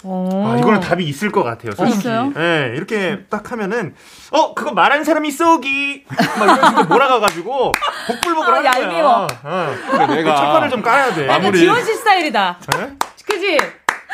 [0.04, 0.54] 어.
[0.56, 1.74] 아, 이거는 답이 있을 것 같아요.
[1.74, 2.00] 솔직히.
[2.00, 2.32] 있어요?
[2.38, 3.94] 예, 이렇게 딱 하면은
[4.32, 6.06] 어 그거 말하는 사람이 쏘기
[6.40, 7.72] 막 이런 식으로 몰아가가지고
[8.08, 8.82] 복불복을 아, 하는 거야.
[8.84, 9.28] 얄미워.
[9.44, 9.74] 어.
[9.92, 11.28] 그래, 내가 첫판을 좀 깔아야 돼.
[11.30, 12.58] 아무리- 지원 씨 스타일이다.
[12.80, 12.96] 예?
[13.28, 13.58] 그지?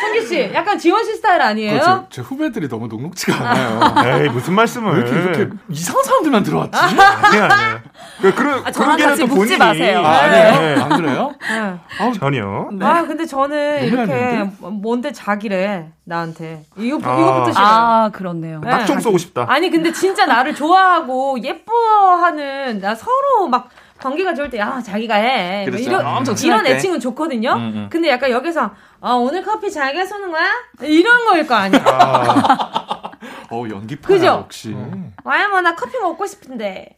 [0.02, 1.80] 성기 씨, 약간 지원 씨 스타일 아니에요?
[1.80, 4.24] 그 제, 제 후배들이 너무 녹록지가 않아요.
[4.24, 4.92] 에이 무슨 말씀을?
[4.92, 6.78] 왜 이렇게, 이렇게 이상한 사람들만 들어왔지?
[6.78, 7.00] 아니
[7.40, 7.80] 아니.
[8.22, 10.00] 그 그런 아, 저랑 같이 또 묻지 본인이 마세요.
[10.04, 10.42] 아, 네.
[10.42, 10.84] 아니에요?
[10.84, 11.34] 안 그래요?
[11.42, 12.12] 네.
[12.20, 12.70] 전혀.
[12.82, 14.50] 아, 근데 저는 이렇게?
[14.60, 17.20] 뭔데 자기래 나한테 이거 아.
[17.20, 17.64] 이거부터 싫어.
[17.64, 18.62] 요 아, 그렇네요.
[18.62, 18.70] 네.
[18.70, 19.46] 낙총 쏘고 싶다.
[19.48, 23.70] 아니 근데 진짜 나를 좋아하고 예뻐하는 나 서로 막
[24.04, 25.84] 관계가 좋을 때야 자기가 해뭐 그렇죠.
[25.84, 26.76] 이런 엄청 친할 이런 때.
[26.78, 27.54] 애칭은 좋거든요.
[27.54, 27.88] 음, 음.
[27.90, 30.46] 근데 약간 여기서 아 오늘 커피 자기가 쏘는 거야?
[30.82, 31.82] 이런 거일 거 아니야.
[31.86, 33.12] 아,
[33.50, 34.26] 어우, 연기파 그죠?
[34.26, 34.76] 역시.
[35.24, 36.98] 와야 뭐나 커피 먹고 싶은데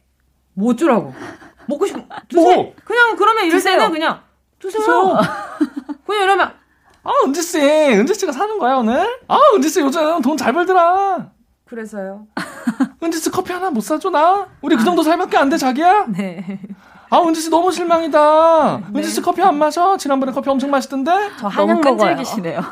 [0.54, 1.14] 뭐 어쩌라고?
[1.66, 1.94] 먹고 싶
[2.28, 2.54] 드세요.
[2.54, 2.74] 뭐?
[2.84, 3.62] 그냥 그러면 이럴.
[3.62, 4.20] 때는 그냥
[4.58, 4.80] 드세요.
[4.80, 5.20] 드세요.
[6.06, 6.52] 그냥 이러면
[7.04, 7.58] 아, 은지씨.
[7.60, 9.06] 은지씨가 사는 거야, 오늘?
[9.28, 11.28] 아, 은지씨 요즘 돈 잘 벌더라.
[11.64, 12.26] 그래서요.
[13.00, 14.48] 은지씨 커피 하나 못 사줘, 나?
[14.60, 16.06] 우리 그 정도 살밖에 안 돼, 자기야?
[16.08, 16.58] 네.
[17.08, 18.76] 아, 은지 씨 너무 실망이다.
[18.94, 19.96] 은지 씨 커피 안 마셔?
[19.96, 21.10] 지난번에 커피 엄청 마시던데?
[21.38, 22.16] 저 한약 먹어요.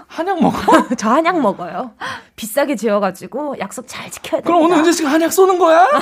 [0.08, 0.58] 한약 먹어?
[0.98, 1.92] 저 한약 먹어요.
[2.36, 4.44] 비싸게 지어가지고 약속 잘 지켜야 돼요.
[4.44, 5.86] 그럼 오늘 은지 씨가 한약 쏘는 거야?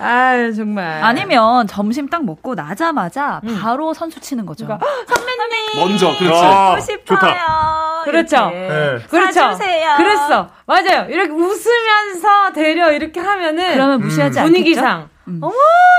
[0.00, 1.02] 아유 정말.
[1.02, 4.64] 아니면 점심 딱 먹고 나자마자 바로 선수 치는 거죠.
[4.66, 5.76] 그러니까, 선배님.
[5.76, 6.44] 먼저, 그렇지.
[6.44, 7.18] 아, 먹고 싶어요.
[7.18, 8.02] 좋다.
[8.04, 8.50] 그렇죠.
[8.50, 8.98] 네.
[9.08, 9.32] 그렇죠.
[9.32, 9.96] 사주세요.
[9.96, 10.48] 그랬어.
[10.66, 11.06] 맞아요.
[11.10, 14.52] 이렇게 웃으면서 데려 이렇게 하면은 그러면 무시하지 않겠죠?
[14.52, 15.38] 분위기상 음.
[15.42, 15.54] 어머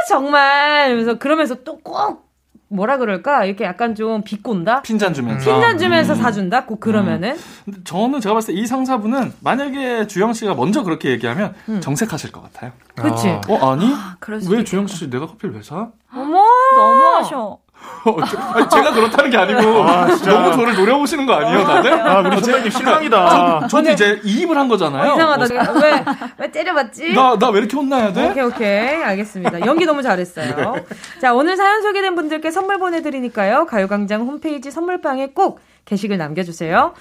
[0.07, 2.27] 정말 이러면서 그러면서 또 꼭
[2.71, 4.83] 뭐라 그럴까 이렇게 약간 좀 비꼰다.
[4.83, 5.51] 핀잔 주면서.
[5.51, 6.17] 핀잔 주면서 음.
[6.21, 6.65] 사준다.
[6.65, 11.55] 꼭 그러면은 근데 저는 제가 봤을 때 이 상사분은 만약에 주영 씨가 먼저 그렇게 얘기하면
[11.67, 11.81] 음.
[11.81, 12.71] 정색하실 것 같아요.
[12.95, 13.27] 그치.
[13.29, 13.41] 아.
[13.47, 13.91] 어 아니?
[14.39, 15.89] 수도 왜 주영 씨 내가 커피를 왜 사?
[16.13, 16.43] 어머
[16.75, 17.57] 너무하셔.
[18.05, 20.31] 어, 저- 아니, 제가 그렇다는 게 아니고 아, 진짜.
[20.31, 21.93] 너무 저를 노려보시는 거 아니에요, 다들?
[21.93, 23.67] 아, 우리 선배님 실망이다.
[23.67, 25.11] 저도 이제 이입을 한 거잖아요.
[25.11, 25.73] 어, 이상하다.
[25.73, 27.13] 왜왜 때려봤지?
[27.13, 28.29] 나 나 왜 이렇게 혼나야 돼?
[28.29, 29.03] 오케이, 오케이.
[29.03, 29.65] 알겠습니다.
[29.65, 30.75] 연기 너무 잘했어요.
[31.21, 33.65] 자, 오늘 사연 소개된 분들께 선물 보내드리니까요.
[33.65, 36.93] 가요광장 홈페이지 선물방에 꼭 게시글 남겨주세요.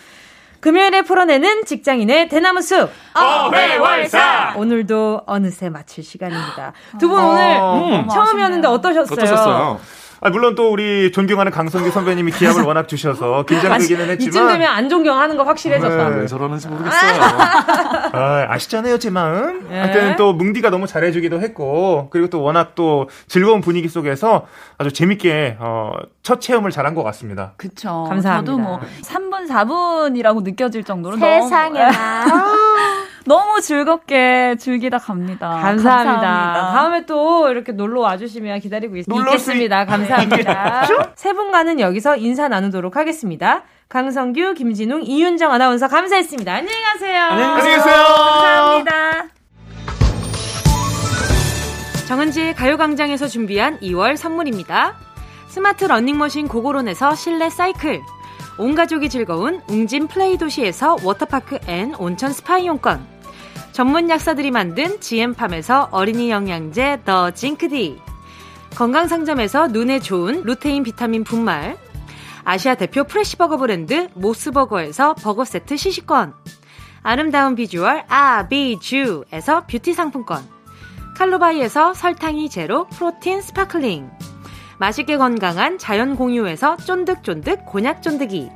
[0.61, 2.91] 금요일에 풀어내는 직장인의 대나무 숲.
[3.15, 4.55] 어회월사!
[4.57, 6.73] 오늘도 어느새 마칠 시간입니다.
[6.99, 8.09] 두분 어, 오늘 음.
[8.09, 9.13] 처음이었는데 어떠셨어요?
[9.13, 9.81] 어떠셨어요?
[10.21, 14.49] 아, 물론 또 우리 존경하는 강성규 선배님이 기합을 워낙 주셔서 긴장되기는 이쯤 했지만.
[14.53, 16.09] 되면 안 존경하는 거 확실해졌다.
[16.11, 16.17] 네.
[16.23, 17.21] 왜 저러는지 모르겠어요.
[18.13, 19.69] 아, 아시잖아요, 제 마음.
[19.71, 19.79] 예.
[19.79, 24.47] 하여튼 또 뭉디가 너무 잘해주기도 했고, 그리고 또 워낙 또 즐거운 분위기 속에서
[24.77, 25.93] 아주 재밌게, 어,
[26.23, 27.53] 첫 체험을 잘한 것 같습니다.
[27.57, 28.07] 그쵸.
[28.09, 28.51] 감사합니다.
[28.53, 32.25] 저도 뭐 3분, 4분이라고 느껴질 정도로 세상에나.
[32.27, 32.57] 너무,
[33.29, 35.51] 너무 즐겁게 즐기다 갑니다.
[35.51, 36.73] 감사합니다.
[36.73, 39.85] 다음에 또 이렇게 놀러 와주시면 기다리고 있, 놀러 있겠습니다.
[39.85, 40.87] 감사합니다.
[41.15, 43.65] 세 분과는 여기서 인사 나누도록 하겠습니다.
[43.91, 46.53] 강성규, 김진웅, 이윤정 아나운서 감사했습니다.
[46.53, 47.23] 안녕히 가세요.
[47.23, 47.83] 안녕히 계세요.
[47.85, 48.93] 감사합니다.
[52.09, 54.95] 정은지의 가요광장에서 준비한 2월 선물입니다.
[55.49, 58.01] 스마트 러닝머신 고고런에서 실내 사이클.
[58.59, 63.18] 온 가족이 즐거운 웅진 플레이 도시에서 워터파크 and 온천 스파 이용권.
[63.79, 68.01] 전문 약사들이 만든 GM팜에서 어린이 영양제 더 징크디.
[68.75, 71.79] 건강상점에서 눈에 좋은 루테인 비타민 분말.
[72.43, 76.35] 아시아 대표 fresh버거 브랜드 모스버거에서 버거 세트 시식권.
[77.05, 80.43] 아름다운 비주얼 아비쥬에서 뷰티 상품권.
[81.17, 84.11] 칼로바이에서 설탕이 제로 protein sparkling.
[84.79, 88.51] 맛있게 건강한 자연 공유에서 쫀득쫀득 곤약 쫀득이.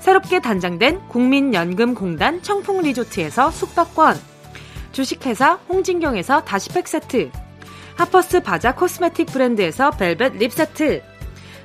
[0.00, 4.34] 새롭게 단장된 국민연금공단 청풍 리조트에서 숙박권.
[4.96, 7.30] 주식회사 홍진경에서 다시팩 세트.
[7.96, 11.02] 하퍼스 바자 cosmetic 브랜드에서 벨벳 lip 세트.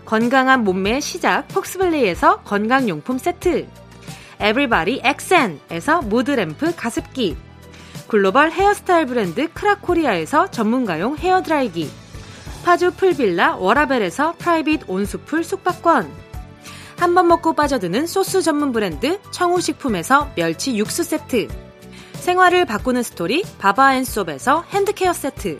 [0.03, 3.67] 건강한 몸매의 시작 폭스플레이에서 건강용품 세트.
[4.41, 7.37] 에브리바디 엑센에서 무드램프 가습기.
[8.09, 11.89] 글로벌 헤어스타일 브랜드 크라코리아에서 전문가용 헤어드라이기.
[12.65, 16.11] 파주 풀빌라 워라벨에서 private 온수풀 숙박권.
[16.99, 21.47] 한 번 먹고 빠져드는 소스 전문 브랜드 청우식품에서 멸치 육수 세트.
[22.21, 25.59] 생활을 바꾸는 스토리 바바앤솝에서 hand care 세트.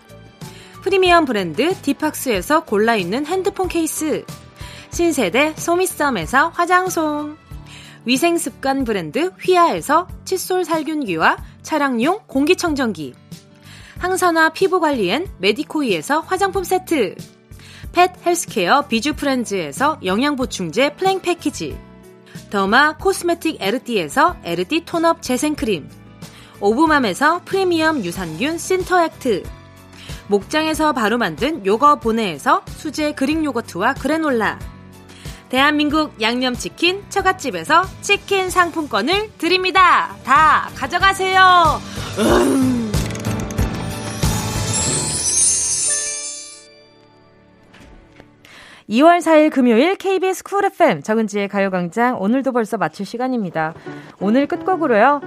[0.83, 4.23] 프리미엄 브랜드 디팍스에서 골라 있는 핸드폰 케이스.
[4.91, 7.35] 신세대 소미썸에서 화장솜.
[8.05, 13.15] 위생습관 브랜드 휘하에서 칫솔 살균기와 차량용 공기청정기.
[13.97, 17.15] 항산화 피부관리엔 메디코이에서 화장품 세트.
[17.91, 21.75] pet healthcare 비주프렌즈에서 영양보충제 플랭 패키지.
[22.51, 26.00] derma cosmetic 에르띠에서 에르띠 tone up 재생크림.
[26.61, 29.43] 오브맘에서 프리미엄 유산균 신터액트.
[30.27, 34.59] 목장에서 바로 만든 요거 보내에서 수제 Greek 요거트와 그래놀라.
[35.49, 40.15] 대한민국 양념치킨 처갓집에서 치킨 상품권을 드립니다.
[40.23, 41.81] 다 가져가세요.
[42.19, 42.80] 음.
[48.91, 53.73] (2월 4일) 금요일 KBS 쿨 FM 정은지의 가요광장 오늘도 벌써 마칠 시간입니다.
[54.19, 55.21] 오늘 끝곡으로요.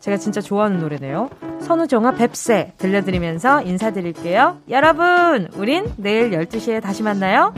[0.00, 1.30] 제가 진짜 좋아하는 노래네요.
[1.60, 4.58] 선우정아 뱁새 들려드리면서 인사드릴게요.
[4.70, 7.54] 여러분 우린 내일 12시에 다시 만나요